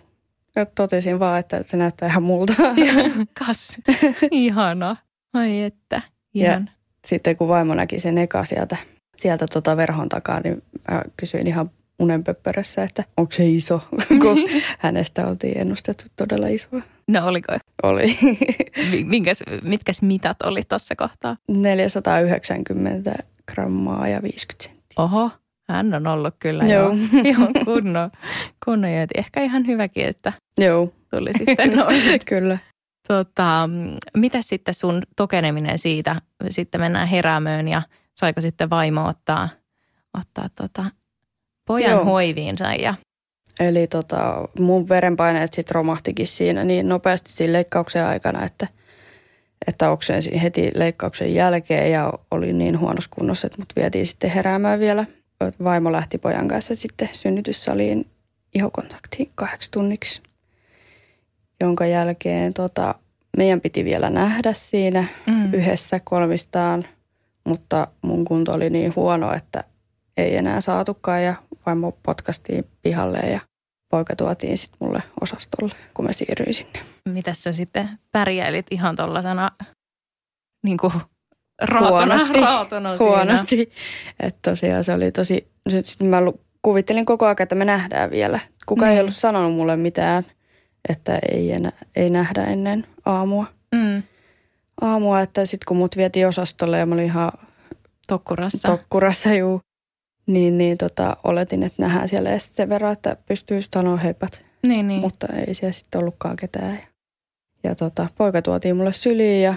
ja 0.56 0.66
totesin 0.66 1.20
vaan, 1.20 1.40
että 1.40 1.64
se 1.66 1.78
näyttää 1.78 2.10
ihan 2.10 2.24
multa. 2.24 2.54
Kas. 3.46 3.78
Ihana. 4.32 4.96
Ai 5.34 5.62
että. 5.62 6.02
Ihan. 6.34 6.70
Sitten 7.06 7.36
kun 7.38 7.48
vaimo 7.48 7.74
näki 7.76 8.00
sen 8.00 8.18
eka 8.18 8.46
sieltä, 8.46 8.78
sieltä 9.18 9.46
tota 9.54 9.78
verhon 9.78 10.10
takaa, 10.10 10.40
niin 10.40 10.64
mä 10.92 11.02
kysyin 11.18 11.48
ihan 11.48 11.72
unenpöppörössä, 12.00 12.84
että 12.84 13.04
onko 13.18 13.32
se 13.32 13.46
iso, 13.46 13.82
kun 14.22 14.38
hänestä 14.80 15.28
oltiin 15.28 15.58
ennustettu 15.58 16.06
todella 16.16 16.48
isoa. 16.48 16.82
No 17.08 17.28
oliko? 17.28 17.54
Oli 17.84 18.18
Mi- 18.92 19.04
Minkäs, 19.04 19.44
mitkäs 19.64 20.02
mitat 20.02 20.42
oli 20.42 20.62
tuossa 20.70 20.96
kohtaa? 20.96 21.38
490 21.48 23.24
grammaa 23.52 24.08
ja 24.08 24.22
50 24.24 24.64
senttiä. 24.64 25.04
Oho, 25.04 25.32
hän 25.70 25.94
on 25.94 26.08
ollut 26.08 26.36
kyllä 26.40 26.64
Joo. 26.64 26.90
jo 26.92 26.96
ihan 27.24 27.50
kunnon, 27.66 28.12
jäti. 28.75 29.13
Ehkä 29.17 29.41
ihan 29.41 29.67
hyväkin, 29.67 30.05
että 30.05 30.33
Joo, 30.57 30.93
tuli 31.15 31.31
sitten 31.38 31.75
noin. 31.75 32.01
kyllä. 32.25 32.57
Tota, 33.07 33.69
mitä 34.17 34.41
sitten 34.41 34.74
sun 34.74 35.01
tokeneminen 35.15 35.79
siitä? 35.79 36.15
Sitten 36.50 36.81
mennään 36.81 37.07
heräämöön 37.07 37.67
ja 37.67 37.81
saiko 38.19 38.41
sitten 38.41 38.69
vaimo 38.69 39.07
ottaa, 39.07 39.50
ottaa 40.17 40.50
tota 40.55 40.86
pojan 41.67 41.91
Joo. 41.91 42.05
hoiviinsa 42.05 42.74
ja 42.74 42.93
Eli 43.59 43.88
tota, 43.88 44.47
mun 44.59 44.89
verenpaineet 44.89 45.53
sitten 45.53 45.75
romahtikin 45.75 46.27
siinä 46.27 46.63
niin 46.63 46.89
nopeasti 46.89 47.33
siinä 47.33 47.53
leikkauksen 47.53 48.05
aikana, 48.05 48.45
että, 48.45 48.67
että 49.67 49.89
oksensin 49.89 50.39
heti 50.39 50.71
leikkauksen 50.75 51.33
jälkeen 51.33 51.91
ja 51.91 52.13
oli 52.31 52.53
niin 52.53 52.79
huonossa 52.79 53.09
kunnossa, 53.13 53.47
että 53.47 53.59
mut 53.59 53.74
vietiin 53.75 54.07
sitten 54.07 54.29
heräämään 54.29 54.79
vielä. 54.79 55.05
Vaimo 55.63 55.91
lähti 55.91 56.17
pojan 56.17 56.47
kanssa 56.47 56.75
sitten 56.75 57.09
synnytyssaliin 57.13 58.05
ihokontaktiin 58.58 59.32
kahdeksi 59.36 59.72
tunniksi, 59.72 60.22
jonka 61.62 61.86
jälkeen 61.86 62.54
tota, 62.54 62.96
meidän 63.38 63.62
piti 63.62 63.86
vielä 63.86 64.10
nähdä 64.10 64.54
siinä 64.54 65.06
mm, 65.28 65.54
yhdessä 65.54 66.00
kolmistaan, 66.04 66.86
mutta 67.44 67.88
mun 68.02 68.26
kunto 68.26 68.54
oli 68.54 68.70
niin 68.70 68.96
huono, 68.96 69.34
että 69.34 69.64
ei 70.18 70.36
enää 70.38 70.62
saatukaan 70.62 71.24
ja 71.24 71.36
vaimo 71.66 71.92
potkastiin 72.04 72.66
pihalle 72.82 73.20
ja 73.20 73.40
poika 73.92 74.16
tuotiin 74.16 74.58
sitten 74.58 74.78
mulle 74.80 75.04
osastolle, 75.22 75.76
kun 75.94 76.06
mä 76.06 76.14
siirryin 76.14 76.54
sinne. 76.54 76.80
mitä 77.10 77.34
sä 77.34 77.52
sitten 77.52 77.90
pärjäilit 78.12 78.66
ihan 78.72 78.96
tollasena 78.96 79.52
niin 80.64 80.78
kuin 80.78 80.94
raatona, 81.62 81.90
Huonosti. 81.90 82.41
raatona. 82.41 82.98
Huonosti. 83.00 83.72
Että 84.20 84.52
tosiaan 84.52 84.84
se 84.84 84.93
oli 84.93 85.12
tosi, 85.12 85.48
sitten 85.82 86.08
mä 86.08 86.22
kuvittelin 86.67 87.06
koko 87.06 87.25
ajan, 87.25 87.36
että 87.39 87.56
me 87.56 87.65
nähdään 87.65 88.12
vielä. 88.12 88.39
Kukaan 88.65 88.89
ei 88.91 88.95
Niin. 88.95 89.01
ollut 89.01 89.15
sanonut 89.15 89.53
mulle 89.53 89.75
mitään, 89.75 90.23
että 90.89 91.19
ei, 91.32 91.51
enää, 91.51 91.71
ei 91.95 92.10
nähdä 92.10 92.43
ennen 92.43 92.86
aamua. 93.06 93.45
Mm, 93.75 94.03
Aamua, 94.82 95.21
että 95.21 95.45
sitten 95.45 95.65
kun 95.67 95.77
mut 95.77 95.97
vietiin 95.97 96.27
osastolle 96.27 96.80
ja 96.80 96.86
mä 96.86 96.95
olin 96.95 97.06
ihan 97.06 97.32
tokkurassa. 98.08 98.67
tokkurassa, 98.67 99.34
juu. 99.34 99.62
Niin, 100.25 100.58
niin 100.58 100.77
tota, 100.77 101.17
oletin, 101.23 101.63
että 101.63 101.82
nähdään 101.82 102.10
siellä 102.10 102.30
edes 102.30 102.56
sen 102.56 102.69
verran, 102.69 102.93
että 102.93 103.17
pystyy 103.25 103.62
sanoa 103.73 103.97
heipat. 103.97 104.41
niin, 104.63 104.88
niin. 104.88 105.01
Mutta 105.01 105.27
ei 105.47 105.53
siellä 105.53 105.73
sitten 105.73 106.01
ollutkaan 106.01 106.36
ketään. 106.36 106.71
Ja, 106.73 106.82
ja 107.63 107.75
tota, 107.75 108.08
poika 108.17 108.41
tuotiin 108.41 108.75
mulle 108.75 108.93
syliin 108.93 109.43
ja 109.43 109.53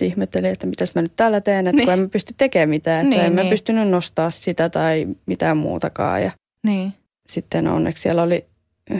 ihmettelin, 0.00 0.50
että 0.50 0.66
mitäs 0.66 0.94
mä 0.94 1.02
nyt 1.02 1.12
täällä 1.16 1.40
teen, 1.40 1.66
että 1.66 1.76
Niin. 1.76 1.86
kun 1.86 1.92
en 1.92 1.98
mä 1.98 2.08
pysty 2.08 2.34
tekemään 2.38 2.68
mitään. 2.68 3.06
Että 3.06 3.16
Niin, 3.16 3.26
en 3.26 3.32
mä 3.32 3.40
niin. 3.42 3.50
pystynyt 3.50 3.88
nostaa 3.88 4.30
sitä 4.30 4.68
tai 4.68 5.06
mitään 5.26 5.56
muutakaan. 5.56 6.22
Ja 6.22 6.30
niin. 6.66 6.92
sitten 7.28 7.68
onneksi 7.68 8.02
siellä 8.02 8.22
oli 8.22 8.44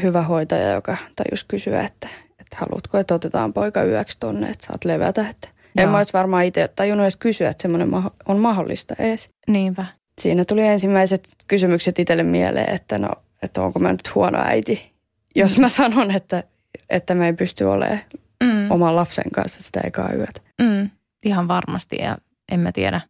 hyvä 0.02 0.22
hoitaja, 0.22 0.70
joka 0.72 0.96
tajusi 1.16 1.44
kysyä, 1.48 1.80
että, 1.84 2.08
että 2.40 2.56
haluatko, 2.56 2.98
että 2.98 3.14
otetaan 3.14 3.52
poika 3.52 3.84
yöksi 3.84 4.16
tonne, 4.20 4.50
että 4.50 4.66
saat 4.66 4.84
levätä. 4.84 5.28
Että 5.28 5.48
en 5.76 5.88
mä 5.88 5.96
olisi 5.96 6.12
varmaan 6.12 6.44
itse 6.44 6.68
tajunnut 6.76 7.04
edes 7.04 7.16
kysyä, 7.16 7.50
että 7.50 7.62
semmoinen 7.62 7.90
on 8.28 8.38
mahdollista 8.38 8.94
edes. 8.98 9.30
Niinpä. 9.48 9.86
Siinä 10.20 10.44
tuli 10.44 10.62
ensimmäiset 10.66 11.28
kysymykset 11.48 11.98
itselle 11.98 12.22
mieleen, 12.22 12.74
että 12.74 12.98
no, 12.98 13.08
että 13.42 13.62
onko 13.62 13.78
mä 13.78 13.92
nyt 13.92 14.14
huono 14.14 14.38
äiti, 14.44 14.92
jos 15.34 15.58
mä 15.58 15.68
sanon, 15.68 16.10
että, 16.10 16.44
että 16.90 17.14
mä 17.14 17.26
ei 17.26 17.32
pysty 17.32 17.64
olemaan 17.64 18.00
Mm, 18.42 18.70
oman 18.70 18.96
lapsen 18.96 19.30
kanssa 19.34 19.60
sitä 19.60 19.80
ekaa 19.84 20.12
yötä. 20.12 20.40
mm, 20.62 20.90
ihan 21.24 21.48
varmasti 21.48 21.96
ja 21.96 22.18
en 22.52 22.60
mä 22.60 22.72
tiedä. 22.72 23.00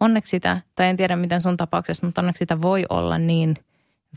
Onneksi 0.00 0.30
sitä, 0.30 0.60
tai 0.74 0.86
en 0.88 0.96
tiedä 0.96 1.16
miten 1.16 1.42
sun 1.42 1.56
tapauksessa, 1.56 2.06
mutta 2.06 2.20
onneksi 2.20 2.38
sitä 2.38 2.62
voi 2.62 2.84
olla 2.88 3.18
niin 3.18 3.56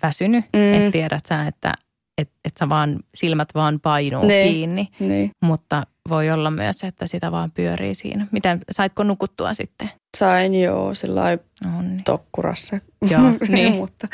väsynyt, 0.03 0.45
Mm. 0.53 0.73
että 0.73 0.91
tiedät 0.91 1.25
sä, 1.25 1.47
että 1.47 1.73
et, 2.17 2.29
et 2.45 2.53
sä 2.59 2.69
vaan, 2.69 2.99
silmät 3.15 3.49
vaan 3.55 3.79
painuu 3.79 4.25
Niin. 4.27 4.47
kiinni. 4.53 4.87
Niin. 4.99 5.31
Mutta 5.43 5.83
voi 6.09 6.31
olla 6.31 6.51
myös, 6.51 6.83
että 6.83 7.07
sitä 7.07 7.31
vaan 7.31 7.51
pyörii 7.51 7.95
siinä. 7.95 8.27
Miten, 8.31 8.59
saitko 8.71 9.03
nukuttua 9.03 9.53
sitten? 9.53 9.89
Sain 10.17 10.61
joo 10.61 10.93
sillä 10.93 11.21
lailla 11.21 11.43
Onni. 11.77 12.01
tokkurassa, 12.03 12.77
Joo, 13.09 13.21
niin. 13.49 13.73
mutta 13.73 14.07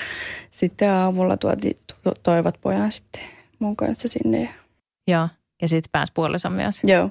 sitten 0.51 0.91
aamulla 0.91 1.37
tuotiin, 1.37 1.77
to, 2.03 2.13
toivat 2.23 2.55
pojan 2.61 2.91
sitten 2.91 3.21
mun 3.59 3.75
kanssa 3.75 4.07
sinne. 4.07 4.41
Ja, 4.43 4.49
Joo, 5.07 5.27
ja 5.61 5.69
sitten 5.69 5.89
pääsi 5.91 6.11
puolison 6.15 6.51
myös. 6.51 6.81
joo, 6.83 7.09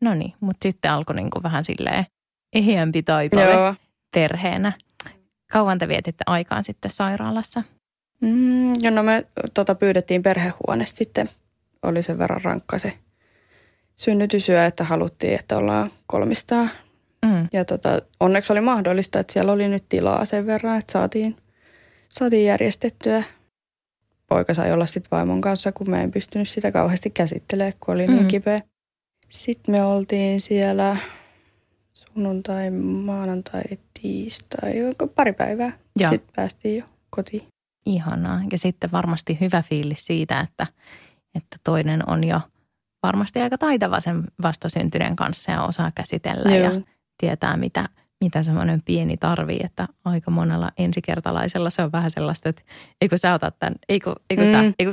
No 0.00 0.14
niin, 0.14 0.34
mutta 0.40 0.68
sitten 0.68 0.90
alkoi 0.90 1.16
niinku 1.16 1.42
vähän 1.42 1.64
silleen 1.64 2.06
eheämpi 2.52 3.02
taipale 3.02 3.52
joo. 3.52 3.74
perheenä. 4.14 4.72
Kauan 5.52 5.78
te 5.78 5.88
vietitte 5.88 6.24
aikaan 6.26 6.64
sitten 6.64 6.90
sairaalassa? 6.90 7.62
Mm, 8.20 8.82
ja 8.82 8.90
no 8.90 9.02
me 9.02 9.26
tota, 9.54 9.74
pyydettiin 9.74 10.22
perhehuone 10.22 10.86
sitten. 10.86 11.30
Oli 11.82 12.02
sen 12.02 12.18
verran 12.18 12.40
rankka 12.44 12.78
se 12.78 12.98
synnytysyö, 13.96 14.66
että 14.66 14.84
haluttiin, 14.84 15.34
että 15.34 15.56
ollaan 15.56 15.90
kolmistaan. 16.06 16.70
Mm. 17.24 17.48
Ja 17.52 17.64
tota, 17.64 18.02
onneksi 18.20 18.52
oli 18.52 18.60
mahdollista, 18.60 19.20
että 19.20 19.32
siellä 19.32 19.52
oli 19.52 19.68
nyt 19.68 19.84
tilaa 19.88 20.24
sen 20.24 20.46
verran, 20.46 20.78
että 20.78 20.92
saatiin, 20.92 21.36
saatiin 22.08 22.46
järjestettyä. 22.46 23.24
Poika 24.28 24.54
sai 24.54 24.72
olla 24.72 24.86
sitten 24.86 25.10
vaimon 25.10 25.40
kanssa, 25.40 25.72
kun 25.72 25.90
mä 25.90 26.02
en 26.02 26.10
pystynyt 26.10 26.48
sitä 26.48 26.72
kauheasti 26.72 27.10
käsittelemään, 27.10 27.72
kun 27.80 27.94
oli 27.94 28.06
niin 28.06 28.22
Mm. 28.22 28.28
kipeä. 28.28 28.62
Sitten 29.28 29.74
me 29.74 29.84
oltiin 29.84 30.40
siellä 30.40 30.96
sunnuntai, 31.92 32.70
maanantai, 32.70 33.62
tiistai, 34.02 34.74
pari 35.14 35.32
päivää. 35.32 35.72
Joo. 35.98 36.10
Sitten 36.10 36.32
päästiin 36.36 36.78
jo 36.78 36.84
kotiin. 37.10 37.46
Ihanaa. 37.86 38.40
Ja 38.52 38.58
sitten 38.58 38.92
varmasti 38.92 39.38
hyvä 39.40 39.62
fiilis 39.62 40.06
siitä, 40.06 40.40
että, 40.40 40.66
että 41.34 41.56
toinen 41.64 42.08
on 42.10 42.24
jo 42.24 42.40
varmasti 43.02 43.40
aika 43.40 43.58
taitava 43.58 44.00
sen 44.00 44.24
vastasyntyneen 44.42 45.16
kanssa 45.16 45.52
ja 45.52 45.62
osaa 45.62 45.92
käsitellä 45.94 46.56
ja 46.56 46.70
tietää, 47.18 47.56
mitä, 47.56 47.88
mitä 48.24 48.42
semmoinen 48.42 48.82
pieni 48.82 49.16
tarvii. 49.16 49.60
Että 49.64 49.88
aika 50.04 50.30
monella 50.30 50.70
ensikertalaisella 50.78 51.70
se 51.70 51.82
on 51.82 51.92
vähän 51.92 52.10
sellaista, 52.10 52.48
että 52.48 52.62
eikö 53.00 53.16
sä 53.16 53.34
otat 53.34 53.54
tämän, 53.58 53.74
eikö, 53.88 54.14
eikö 54.30 54.50
sä, 54.50 54.62
Mm. 54.62 54.74
eikö, 54.78 54.92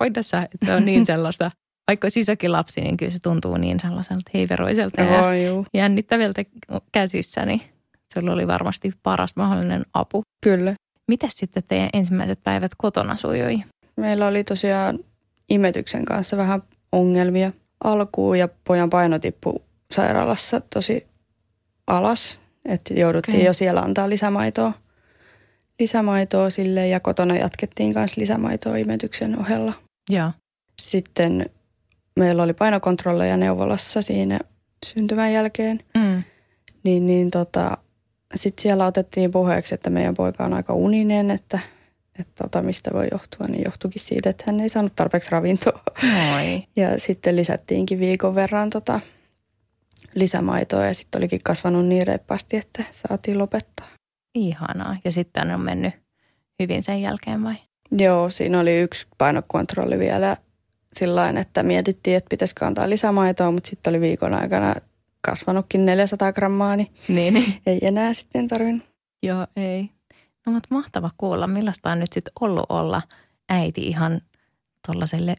hoida 0.00 0.22
sä, 0.22 0.42
että 0.42 0.66
se 0.66 0.74
on 0.74 0.84
niin 0.84 1.06
sellaista. 1.06 1.50
Vaikka 1.88 2.04
olisi 2.04 2.20
isokin 2.20 2.52
lapsi, 2.52 2.80
niin 2.80 2.96
kyllä 2.96 3.12
se 3.12 3.18
tuntuu 3.18 3.56
niin 3.56 3.80
sellaiselta 3.80 4.30
heiveroiselta 4.34 5.00
ja 5.00 5.18
Joo, 5.18 5.32
juu. 5.32 5.66
jännittäviltä 5.74 6.44
käsissä, 6.92 7.46
niin 7.46 7.60
sulla 8.14 8.32
oli 8.32 8.46
varmasti 8.46 8.92
paras 9.02 9.36
mahdollinen 9.36 9.86
apu. 9.94 10.22
Kyllä. 10.44 10.74
Miten 11.08 11.30
sitten 11.32 11.62
teidän 11.68 11.88
ensimmäiset 11.92 12.38
päivät 12.44 12.72
kotona 12.78 13.16
sujui? 13.16 13.62
Meillä 13.96 14.26
oli 14.26 14.44
tosiaan 14.44 14.98
imetyksen 15.48 16.04
kanssa 16.04 16.36
vähän 16.36 16.62
ongelmia 16.92 17.52
alkuun 17.84 18.38
ja 18.38 18.48
pojan 18.64 18.90
paino 18.90 19.18
tippui 19.18 19.54
sairaalassa 19.90 20.60
tosi 20.74 21.06
alas. 21.86 22.40
Että 22.68 22.94
jouduttiin 22.94 23.36
Okei. 23.36 23.46
jo 23.46 23.52
siellä 23.52 23.80
antaa 23.80 24.08
lisämaitoa, 24.08 24.72
lisämaitoa 25.78 26.50
sille 26.50 26.88
ja 26.88 27.00
kotona 27.00 27.36
jatkettiin 27.36 27.92
myös 27.94 28.16
lisämaitoa 28.16 28.76
imetyksen 28.76 29.38
ohella. 29.38 29.72
Joo. 30.10 30.30
Sitten 30.80 31.50
meillä 32.16 32.42
oli 32.42 32.54
painokontrolleja 32.54 33.36
neuvolassa 33.36 34.02
siinä 34.02 34.38
syntymän 34.86 35.32
jälkeen. 35.32 35.80
Mm. 35.96 36.22
Niin, 36.82 37.06
niin 37.06 37.30
tota, 37.30 37.76
sitten 38.34 38.62
siellä 38.62 38.86
otettiin 38.86 39.30
puheeksi, 39.30 39.74
että 39.74 39.90
meidän 39.90 40.14
poika 40.14 40.44
on 40.44 40.54
aika 40.54 40.72
uninen, 40.72 41.30
että, 41.30 41.58
että 42.18 42.44
tota, 42.44 42.62
mistä 42.62 42.90
voi 42.92 43.08
johtua, 43.12 43.46
niin 43.46 43.64
johtuikin 43.64 44.02
siitä, 44.02 44.30
että 44.30 44.44
hän 44.46 44.60
ei 44.60 44.68
saanut 44.68 44.96
tarpeeksi 44.96 45.30
ravintoa. 45.30 45.82
Noi. 46.02 46.62
Ja 46.76 46.98
sitten 47.00 47.36
lisättiinkin 47.36 48.00
viikon 48.00 48.34
verran 48.34 48.70
tota, 48.70 49.00
lisämaitoa 50.18 50.84
ja 50.84 50.94
sitten 50.94 51.18
olikin 51.18 51.40
kasvanut 51.44 51.86
niin 51.86 52.06
reippaasti, 52.06 52.56
että 52.56 52.84
saatiin 52.90 53.38
lopettaa. 53.38 53.86
Ihanaa. 54.34 54.96
Ja 55.04 55.12
sitten 55.12 55.50
on 55.50 55.60
mennyt 55.60 55.94
hyvin 56.62 56.82
sen 56.82 57.02
jälkeen 57.02 57.44
vai? 57.44 57.54
Joo, 57.92 58.30
siinä 58.30 58.60
oli 58.60 58.80
yksi 58.80 59.06
painokontrolli 59.18 59.98
vielä 59.98 60.36
sillä 60.92 61.28
että 61.28 61.62
mietittiin, 61.62 62.16
että 62.16 62.28
pitäisikö 62.28 62.66
antaa 62.66 62.90
lisämaitoa, 62.90 63.50
mutta 63.50 63.70
sitten 63.70 63.90
oli 63.90 64.00
viikon 64.00 64.34
aikana 64.34 64.74
kasvanutkin 65.20 65.86
400 65.86 66.32
grammaa, 66.32 66.76
niin, 66.76 66.88
Niin, 67.08 67.34
niin. 67.34 67.54
ei 67.66 67.78
enää 67.82 68.14
sitten 68.14 68.48
tarvinnut. 68.48 68.86
Joo, 69.22 69.46
ei. 69.56 69.90
No 70.46 70.52
mutta 70.52 70.68
mahtava 70.70 71.10
kuulla, 71.16 71.46
millaista 71.46 71.90
on 71.90 72.00
nyt 72.00 72.12
sitten 72.12 72.32
ollut 72.40 72.66
olla 72.68 73.02
äiti 73.48 73.80
ihan 73.80 74.20
tuollaiselle 74.86 75.36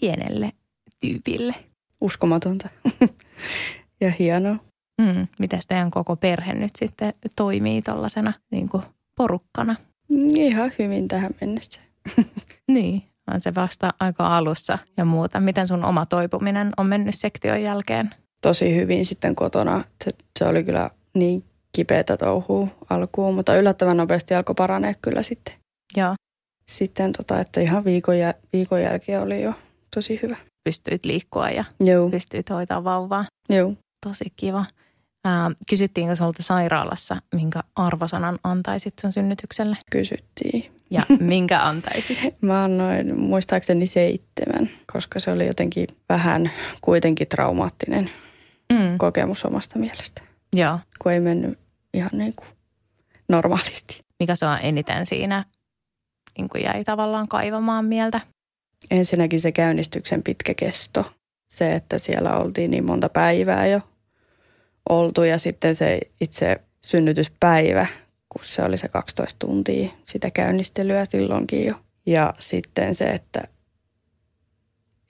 pienelle 0.00 0.52
tyypille. 1.00 1.54
Uskomatonta 2.00 2.68
ja 4.02 4.10
hienoa. 4.18 4.56
Mm, 5.02 5.26
miten 5.38 5.60
teidän 5.68 5.90
koko 5.90 6.16
perhe 6.16 6.52
nyt 6.54 6.70
sitten 6.78 7.14
toimii 7.36 7.82
tuollaisena 7.82 8.32
niin 8.50 8.70
porukkana? 9.16 9.76
Ihan 10.34 10.72
hyvin 10.78 11.08
tähän 11.08 11.30
mennessä. 11.40 11.80
Niin, 12.68 13.02
on 13.34 13.40
se 13.40 13.54
vasta 13.54 13.94
aika 14.00 14.36
alussa 14.36 14.78
ja 14.96 15.04
muuta. 15.04 15.40
Miten 15.40 15.68
sun 15.68 15.84
oma 15.84 16.06
toipuminen 16.06 16.70
on 16.76 16.86
mennyt 16.86 17.14
sektion 17.14 17.62
jälkeen? 17.62 18.14
Tosi 18.42 18.74
hyvin 18.76 19.06
sitten 19.06 19.34
kotona. 19.34 19.84
Se, 20.04 20.10
se 20.38 20.44
oli 20.44 20.64
kyllä 20.64 20.90
niin 21.14 21.44
kipeätä 21.72 22.16
touhua 22.16 22.68
alkuun, 22.90 23.34
mutta 23.34 23.56
yllättävän 23.56 23.96
nopeasti 23.96 24.34
alkoi 24.34 24.54
paranee 24.54 24.94
kyllä 25.02 25.22
sitten. 25.22 25.54
Joo, 25.96 26.14
Sitten 26.66 27.12
tota, 27.12 27.40
että 27.40 27.60
ihan 27.60 27.84
viikon, 27.84 28.14
jäl- 28.14 28.46
viikon 28.52 28.82
jälkeen 28.82 29.22
oli 29.22 29.42
jo 29.42 29.52
tosi 29.94 30.20
hyvä. 30.22 30.36
pystyit 30.64 31.04
liikkua 31.04 31.50
ja 31.50 31.64
Joo, 31.80 32.10
pystyit 32.10 32.50
hoitaa 32.50 32.84
vauvaa. 32.84 33.24
joo. 33.48 33.72
Tosi 34.06 34.32
kiva. 34.36 34.64
Ää, 35.24 35.50
kysyttiinkö 35.68 36.16
sulta 36.16 36.42
sairaalassa, 36.42 37.16
minkä 37.34 37.60
arvosanan 37.76 38.38
antaisit 38.44 38.94
sun 39.00 39.12
synnytykselle? 39.12 39.76
Kysyttiin. 39.90 40.72
Ja 40.90 41.02
minkä 41.20 41.60
antaisit? 41.60 42.18
Mä 42.40 42.64
annoin 42.64 43.18
muistaakseni 43.20 43.86
seitsemän, 43.86 44.70
koska 44.92 45.20
se 45.20 45.30
oli 45.30 45.46
jotenkin 45.46 45.86
vähän 46.08 46.50
kuitenkin 46.80 47.28
traumaattinen 47.28 48.10
Mm, 48.72 48.98
kokemus 48.98 49.44
omasta 49.44 49.78
mielestä, 49.78 50.22
joo. 50.52 50.78
kun 51.02 51.12
ei 51.12 51.20
mennyt 51.20 51.58
ihan 51.94 52.10
niin 52.12 52.34
kuin 52.36 52.48
normaalisti. 53.28 54.00
Mikä 54.20 54.34
sua 54.34 54.58
eniten 54.58 55.06
siinä 55.06 55.44
niin 56.38 56.48
kuin 56.48 56.64
jäi 56.64 56.84
tavallaan 56.84 57.28
kaivamaan 57.28 57.84
mieltä? 57.84 58.20
Ensinnäkin 58.90 59.40
se 59.40 59.52
käynnistyksen 59.52 60.22
pitkä 60.22 60.54
kesto. 60.54 61.12
Se, 61.46 61.74
että 61.74 61.98
siellä 61.98 62.36
oltiin 62.38 62.70
niin 62.70 62.84
monta 62.84 63.08
päivää 63.08 63.66
jo 63.66 63.80
oltu 64.88 65.22
ja 65.22 65.38
sitten 65.38 65.74
se 65.74 65.98
itse 66.20 66.60
synnytyspäivä, 66.84 67.86
kun 68.28 68.44
se 68.44 68.62
oli 68.62 68.78
se 68.78 68.88
12 68.88 69.38
tuntia 69.38 69.90
sitä 70.08 70.30
käynnistelyä 70.30 71.04
silloinkin 71.04 71.66
jo. 71.66 71.74
Ja 72.06 72.34
sitten 72.38 72.94
se, 72.94 73.04
että 73.10 73.42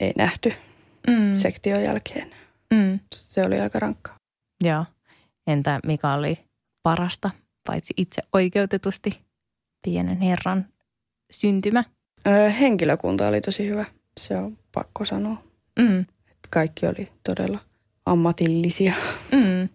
ei 0.01 0.13
nähty 0.17 0.53
Mm, 1.07 1.37
sektion 1.37 1.83
jälkeen. 1.83 2.31
mm, 2.75 2.99
Se 3.15 3.45
oli 3.45 3.61
aika 3.61 3.79
rankkaa. 3.79 4.17
joo. 4.65 4.85
Entä 5.47 5.81
mikä 5.87 6.13
oli 6.13 6.39
parasta, 6.83 7.31
paitsi 7.67 7.95
itse 7.97 8.23
oikeutetusti 8.33 9.21
pienen 9.85 10.21
herran 10.21 10.67
syntymä? 11.33 11.85
Öö, 12.27 12.51
henkilökunta 12.51 13.29
oli 13.29 13.41
tosi 13.41 13.69
hyvä. 13.69 13.85
Se 14.21 14.37
on 14.37 14.59
pakko 14.75 15.05
sanoa. 15.05 15.43
Mm, 15.79 16.01
Että 16.01 16.49
kaikki 16.51 16.87
oli 16.87 17.13
todella 17.25 17.59
ammatillisia, 18.07 18.93
mm, 19.33 19.69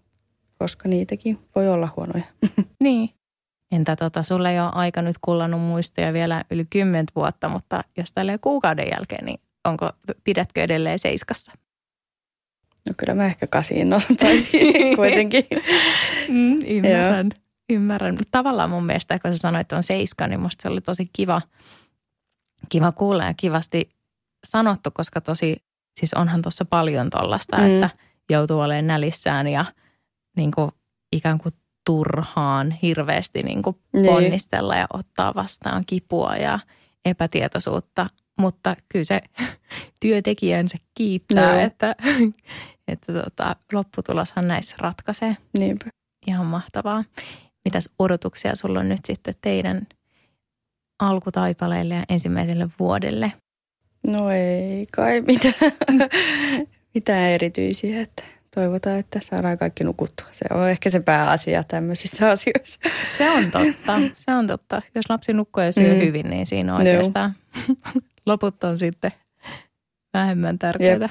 koska 0.60 0.90
niitäkin 0.90 1.40
voi 1.56 1.68
olla 1.70 1.90
huonoja. 1.96 2.24
niin. 2.84 3.10
Entä 3.72 3.96
tota, 3.96 4.24
sulle 4.24 4.52
ei 4.52 4.60
ole 4.60 4.70
aika 4.74 5.02
nyt 5.02 5.16
kullannut 5.22 5.62
muistoja 5.62 6.14
vielä 6.14 6.44
yli 6.52 6.66
kymmentä 6.70 7.12
vuotta, 7.16 7.50
mutta 7.50 7.84
jos 7.98 8.12
tälle 8.12 8.38
kuukauden 8.38 8.88
jälkeen, 8.92 9.26
niin 9.26 9.40
onko, 9.66 9.92
pidätkö 10.24 10.64
edelleen 10.64 11.00
seiskassa? 11.00 11.52
No 12.88 12.94
kyllä 12.98 13.16
mä 13.16 13.26
ehkä 13.26 13.48
kasiin 13.48 13.90
nostaisin 13.90 14.74
kuitenkin. 14.96 15.44
Mm, 16.30 16.56
ymmärrän, 16.68 17.32
ymmärrän. 17.70 18.14
Mutta 18.14 18.28
tavallaan 18.32 18.70
mun 18.70 18.86
mielestä, 18.86 19.20
kun 19.20 19.32
sä 19.32 19.38
sanoit, 19.38 19.62
että 19.62 19.76
on 19.76 19.84
seiska, 19.84 20.28
niin 20.28 20.40
musta 20.40 20.62
se 20.64 20.70
oli 20.70 20.82
tosi 20.82 21.10
kiva, 21.14 21.42
kiva 22.70 22.92
kuulla 22.92 23.24
ja 23.24 23.34
kivasti 23.34 23.90
sanottu, 24.48 24.92
koska 24.94 25.22
tosi, 25.22 25.56
siis 26.00 26.14
onhan 26.14 26.42
tuossa 26.42 26.66
paljon 26.66 27.10
tollasta, 27.10 27.58
Mm. 27.58 27.64
mm. 27.64 27.74
että 27.74 27.90
joutuu 28.30 28.60
olemaan 28.60 28.88
nälissään 28.88 29.48
ja 29.48 29.66
niin 30.38 30.52
kuin, 30.52 30.72
ikään 31.12 31.38
kuin 31.38 31.54
turhaan 31.86 32.72
hirveästi 32.72 33.44
niin 33.44 33.62
kuin 33.62 33.76
Niin. 33.94 34.06
ponnistella 34.06 34.76
ja 34.76 34.88
ottaa 34.94 35.36
vastaan 35.36 35.84
kipua 35.86 36.36
ja 36.36 36.60
epätietoisuutta. 37.06 38.10
Mutta 38.40 38.76
kyllä 38.90 39.04
se 39.06 39.22
työtekijänsä 40.02 40.78
kiittää, 40.94 41.54
Joo. 41.54 41.62
että, 41.66 41.96
että 42.88 43.14
tota, 43.14 43.56
lopputuloshan 43.74 44.48
näissä 44.48 44.76
ratkaisee. 44.80 45.34
Niinpä. 45.60 45.86
Ihan 46.28 46.46
mahtavaa. 46.46 47.04
Mitäs 47.66 47.90
odotuksia 48.00 48.56
sulla 48.56 48.80
on 48.80 48.90
nyt 48.90 49.06
sitten 49.08 49.36
teidän 49.42 49.88
alkutaipaleille 51.00 51.94
ja 51.94 52.04
ensimmäiselle 52.10 52.68
vuodelle? 52.80 53.34
No 54.08 54.30
ei 54.32 54.88
kai 54.96 55.22
mitään, 55.22 55.54
mitään 56.98 57.30
erityisiä. 57.30 58.02
Että 58.02 58.24
toivotaan, 58.56 59.00
että 59.00 59.20
saadaan 59.24 59.58
kaikki 59.58 59.84
nukuttua. 59.84 60.28
Se 60.32 60.46
on 60.54 60.70
ehkä 60.70 60.90
se 60.90 61.00
pääasia 61.00 61.64
tämmöisissä 61.64 62.30
asioissa. 62.30 62.80
Se 63.18 63.30
on 63.32 63.52
totta, 63.52 64.00
se 64.16 64.32
on 64.36 64.48
totta. 64.48 64.82
Jos 64.96 65.10
lapsi 65.10 65.34
nukkuu 65.34 65.64
ja 65.64 65.72
syö 65.72 65.94
Mm. 65.94 66.00
hyvin, 66.00 66.30
niin 66.30 66.46
siinä 66.46 66.76
on 66.76 66.86
Joo. 66.86 66.96
oikeastaan 66.96 67.36
loput 68.26 68.64
on 68.64 68.78
sitten 68.78 69.12
vähemmän 70.14 70.60
tärkeää. 70.60 71.10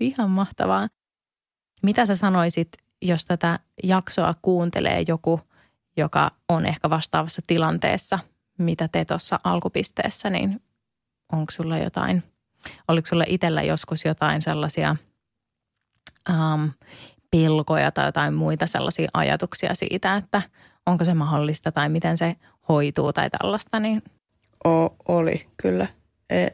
Ihan 0.00 0.30
mahtavaa. 0.30 0.88
Mitä 1.82 2.06
sä 2.06 2.14
sanoisit, 2.14 2.68
jos 3.02 3.24
tätä 3.24 3.58
jaksoa 3.82 4.34
kuuntelee 4.42 5.04
joku, 5.08 5.40
joka 5.96 6.30
on 6.48 6.66
ehkä 6.66 6.90
vastaavassa 6.90 7.42
tilanteessa, 7.46 8.18
mitä 8.58 8.88
te 8.88 9.04
tuossa 9.04 9.38
alkupisteessä, 9.44 10.30
niin 10.30 10.60
onko 11.32 11.50
sulla 11.52 11.78
jotain, 11.78 12.22
oliko 12.88 13.06
sulla 13.06 13.24
itsellä 13.26 13.62
joskus 13.62 14.04
jotain 14.04 14.42
sellaisia 14.42 14.96
ähm, 16.30 16.64
pelkoja 17.30 17.90
tai 17.90 18.06
jotain 18.06 18.34
muita 18.34 18.66
sellaisia 18.66 19.08
ajatuksia 19.14 19.74
siitä, 19.74 20.16
että 20.16 20.42
onko 20.86 21.04
se 21.04 21.14
mahdollista 21.14 21.72
tai 21.72 21.88
miten 21.88 22.18
se 22.18 22.36
hoituu 22.68 23.12
tai 23.12 23.30
tällaista, 23.30 23.80
niin 23.80 24.02
O- 24.66 24.96
oli, 25.08 25.46
kyllä. 25.62 25.86
E- 26.30 26.48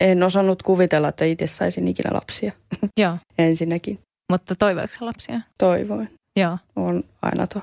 en 0.00 0.22
osannut 0.22 0.62
kuvitella, 0.62 1.08
että 1.08 1.24
itse 1.24 1.46
saisin 1.46 1.88
ikinä 1.88 2.10
lapsia. 2.12 2.52
joo. 3.00 3.18
Ensinnäkin 3.38 3.98
Mutta 4.32 4.54
toivoiko 4.56 4.94
lapsia? 5.00 5.40
toivoin. 5.58 6.14
Joo, 6.36 6.58
On 6.76 7.02
aina 7.22 7.46
to. 7.46 7.62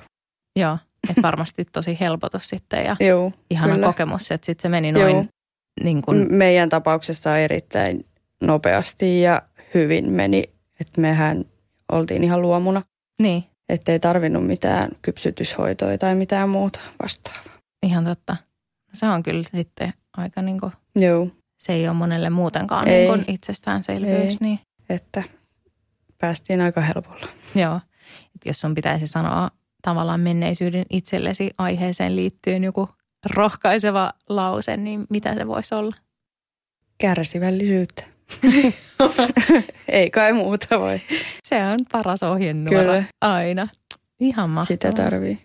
joo. 0.60 0.78
Että 1.10 1.22
varmasti 1.22 1.66
tosi 1.66 1.98
helpotus 2.00 2.50
sitten 2.50 2.86
ja 2.86 2.96
Joo, 3.08 3.32
ihana 3.50 3.74
kyllä. 3.74 3.88
kokemus, 3.88 4.32
että 4.32 4.46
sitten 4.46 4.62
se 4.62 4.70
meni 4.70 4.92
noin 4.92 5.16
Joo. 5.16 5.26
Niin 5.84 6.02
kuin, 6.02 6.18
M- 6.18 6.34
Meidän 6.34 6.70
tapauksessa 6.70 7.38
erittäin 7.38 8.06
nopeasti 8.42 9.22
ja 9.22 9.42
hyvin 9.74 10.12
meni. 10.12 10.44
Että 10.80 11.02
mehän 11.02 11.46
oltiin 11.92 12.24
ihan 12.24 12.42
luomuna. 12.42 12.82
niin, 13.22 13.44
Että 13.70 13.92
ei 13.92 14.00
tarvinnut 14.00 14.48
mitään 14.48 14.90
kypsytyshoitoa 15.02 15.98
tai 15.98 16.16
mitään 16.16 16.50
muuta 16.50 16.80
vastaavaa. 17.04 17.58
ihan 17.84 18.06
totta. 18.06 18.36
Se 18.94 19.06
on 19.06 19.24
kyllä 19.24 19.44
sitten 19.44 19.94
aika 20.18 20.42
niin 20.42 20.60
kuin, 20.60 20.72
Joo, 20.96 21.28
se 21.60 21.74
ei 21.74 21.88
ole 21.88 21.98
monelle 21.98 22.30
muutenkaan 22.30 22.88
Ei. 22.88 23.08
niin 23.12 23.26
itsestäänselvyys. 23.28 24.32
Ei. 24.32 24.38
Niin, 24.40 24.60
että 24.90 25.24
päästiin 26.18 26.62
aika 26.62 26.82
helpolla. 26.82 27.28
joo. 27.56 27.76
Et 28.36 28.42
jos 28.46 28.62
sun 28.62 28.76
pitäisi 28.76 29.08
sanoa 29.08 29.52
tavallaan 29.82 30.20
menneisyyden 30.20 30.86
itsellesi 30.90 31.50
aiheeseen 31.58 32.16
liittyen 32.16 32.64
joku 32.64 32.90
rohkaiseva 33.26 34.12
lause, 34.30 34.78
niin 34.78 35.06
mitä 35.10 35.36
se 35.36 35.48
voisi 35.48 35.76
olla? 35.76 35.96
Kärsivällisyyttä. 36.98 38.04
ei 39.88 40.10
kai 40.10 40.34
muuta 40.34 40.80
voi. 40.80 41.02
Se 41.44 41.64
on 41.64 41.80
paras 41.92 42.24
ohjenuora 42.24 42.80
Kyllä. 42.80 43.04
aina. 43.22 43.68
Ihan 44.20 44.50
mahtavaa. 44.50 44.66
Sitä 44.66 44.92
tarvii. 44.92 45.40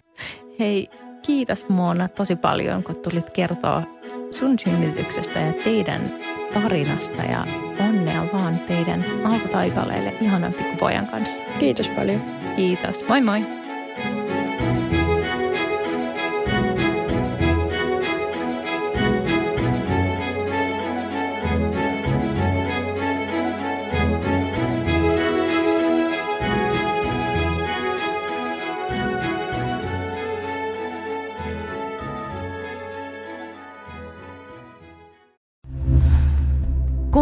Hei, 0.59 0.88
kiitos 1.23 1.69
Moona 1.69 2.09
tosi 2.09 2.37
paljon, 2.37 2.83
kun 2.83 2.97
tulit 2.97 3.31
kertoa 3.31 3.83
sun 4.31 4.59
synnytyksestä 4.59 5.40
ja 5.40 5.53
teidän 5.53 6.19
tarinasta 6.55 7.23
ja 7.23 7.47
onnea 7.88 8.27
vaan 8.33 8.59
teidän 8.59 9.05
alkutaipaleelle 9.25 10.14
ihanan 10.21 10.53
pikkupojan 10.53 11.07
kanssa. 11.07 11.45
Kiitos 11.59 11.88
paljon. 11.88 12.23
Kiitos. 12.57 13.09
Moi 13.09 13.21
moi. 13.21 13.47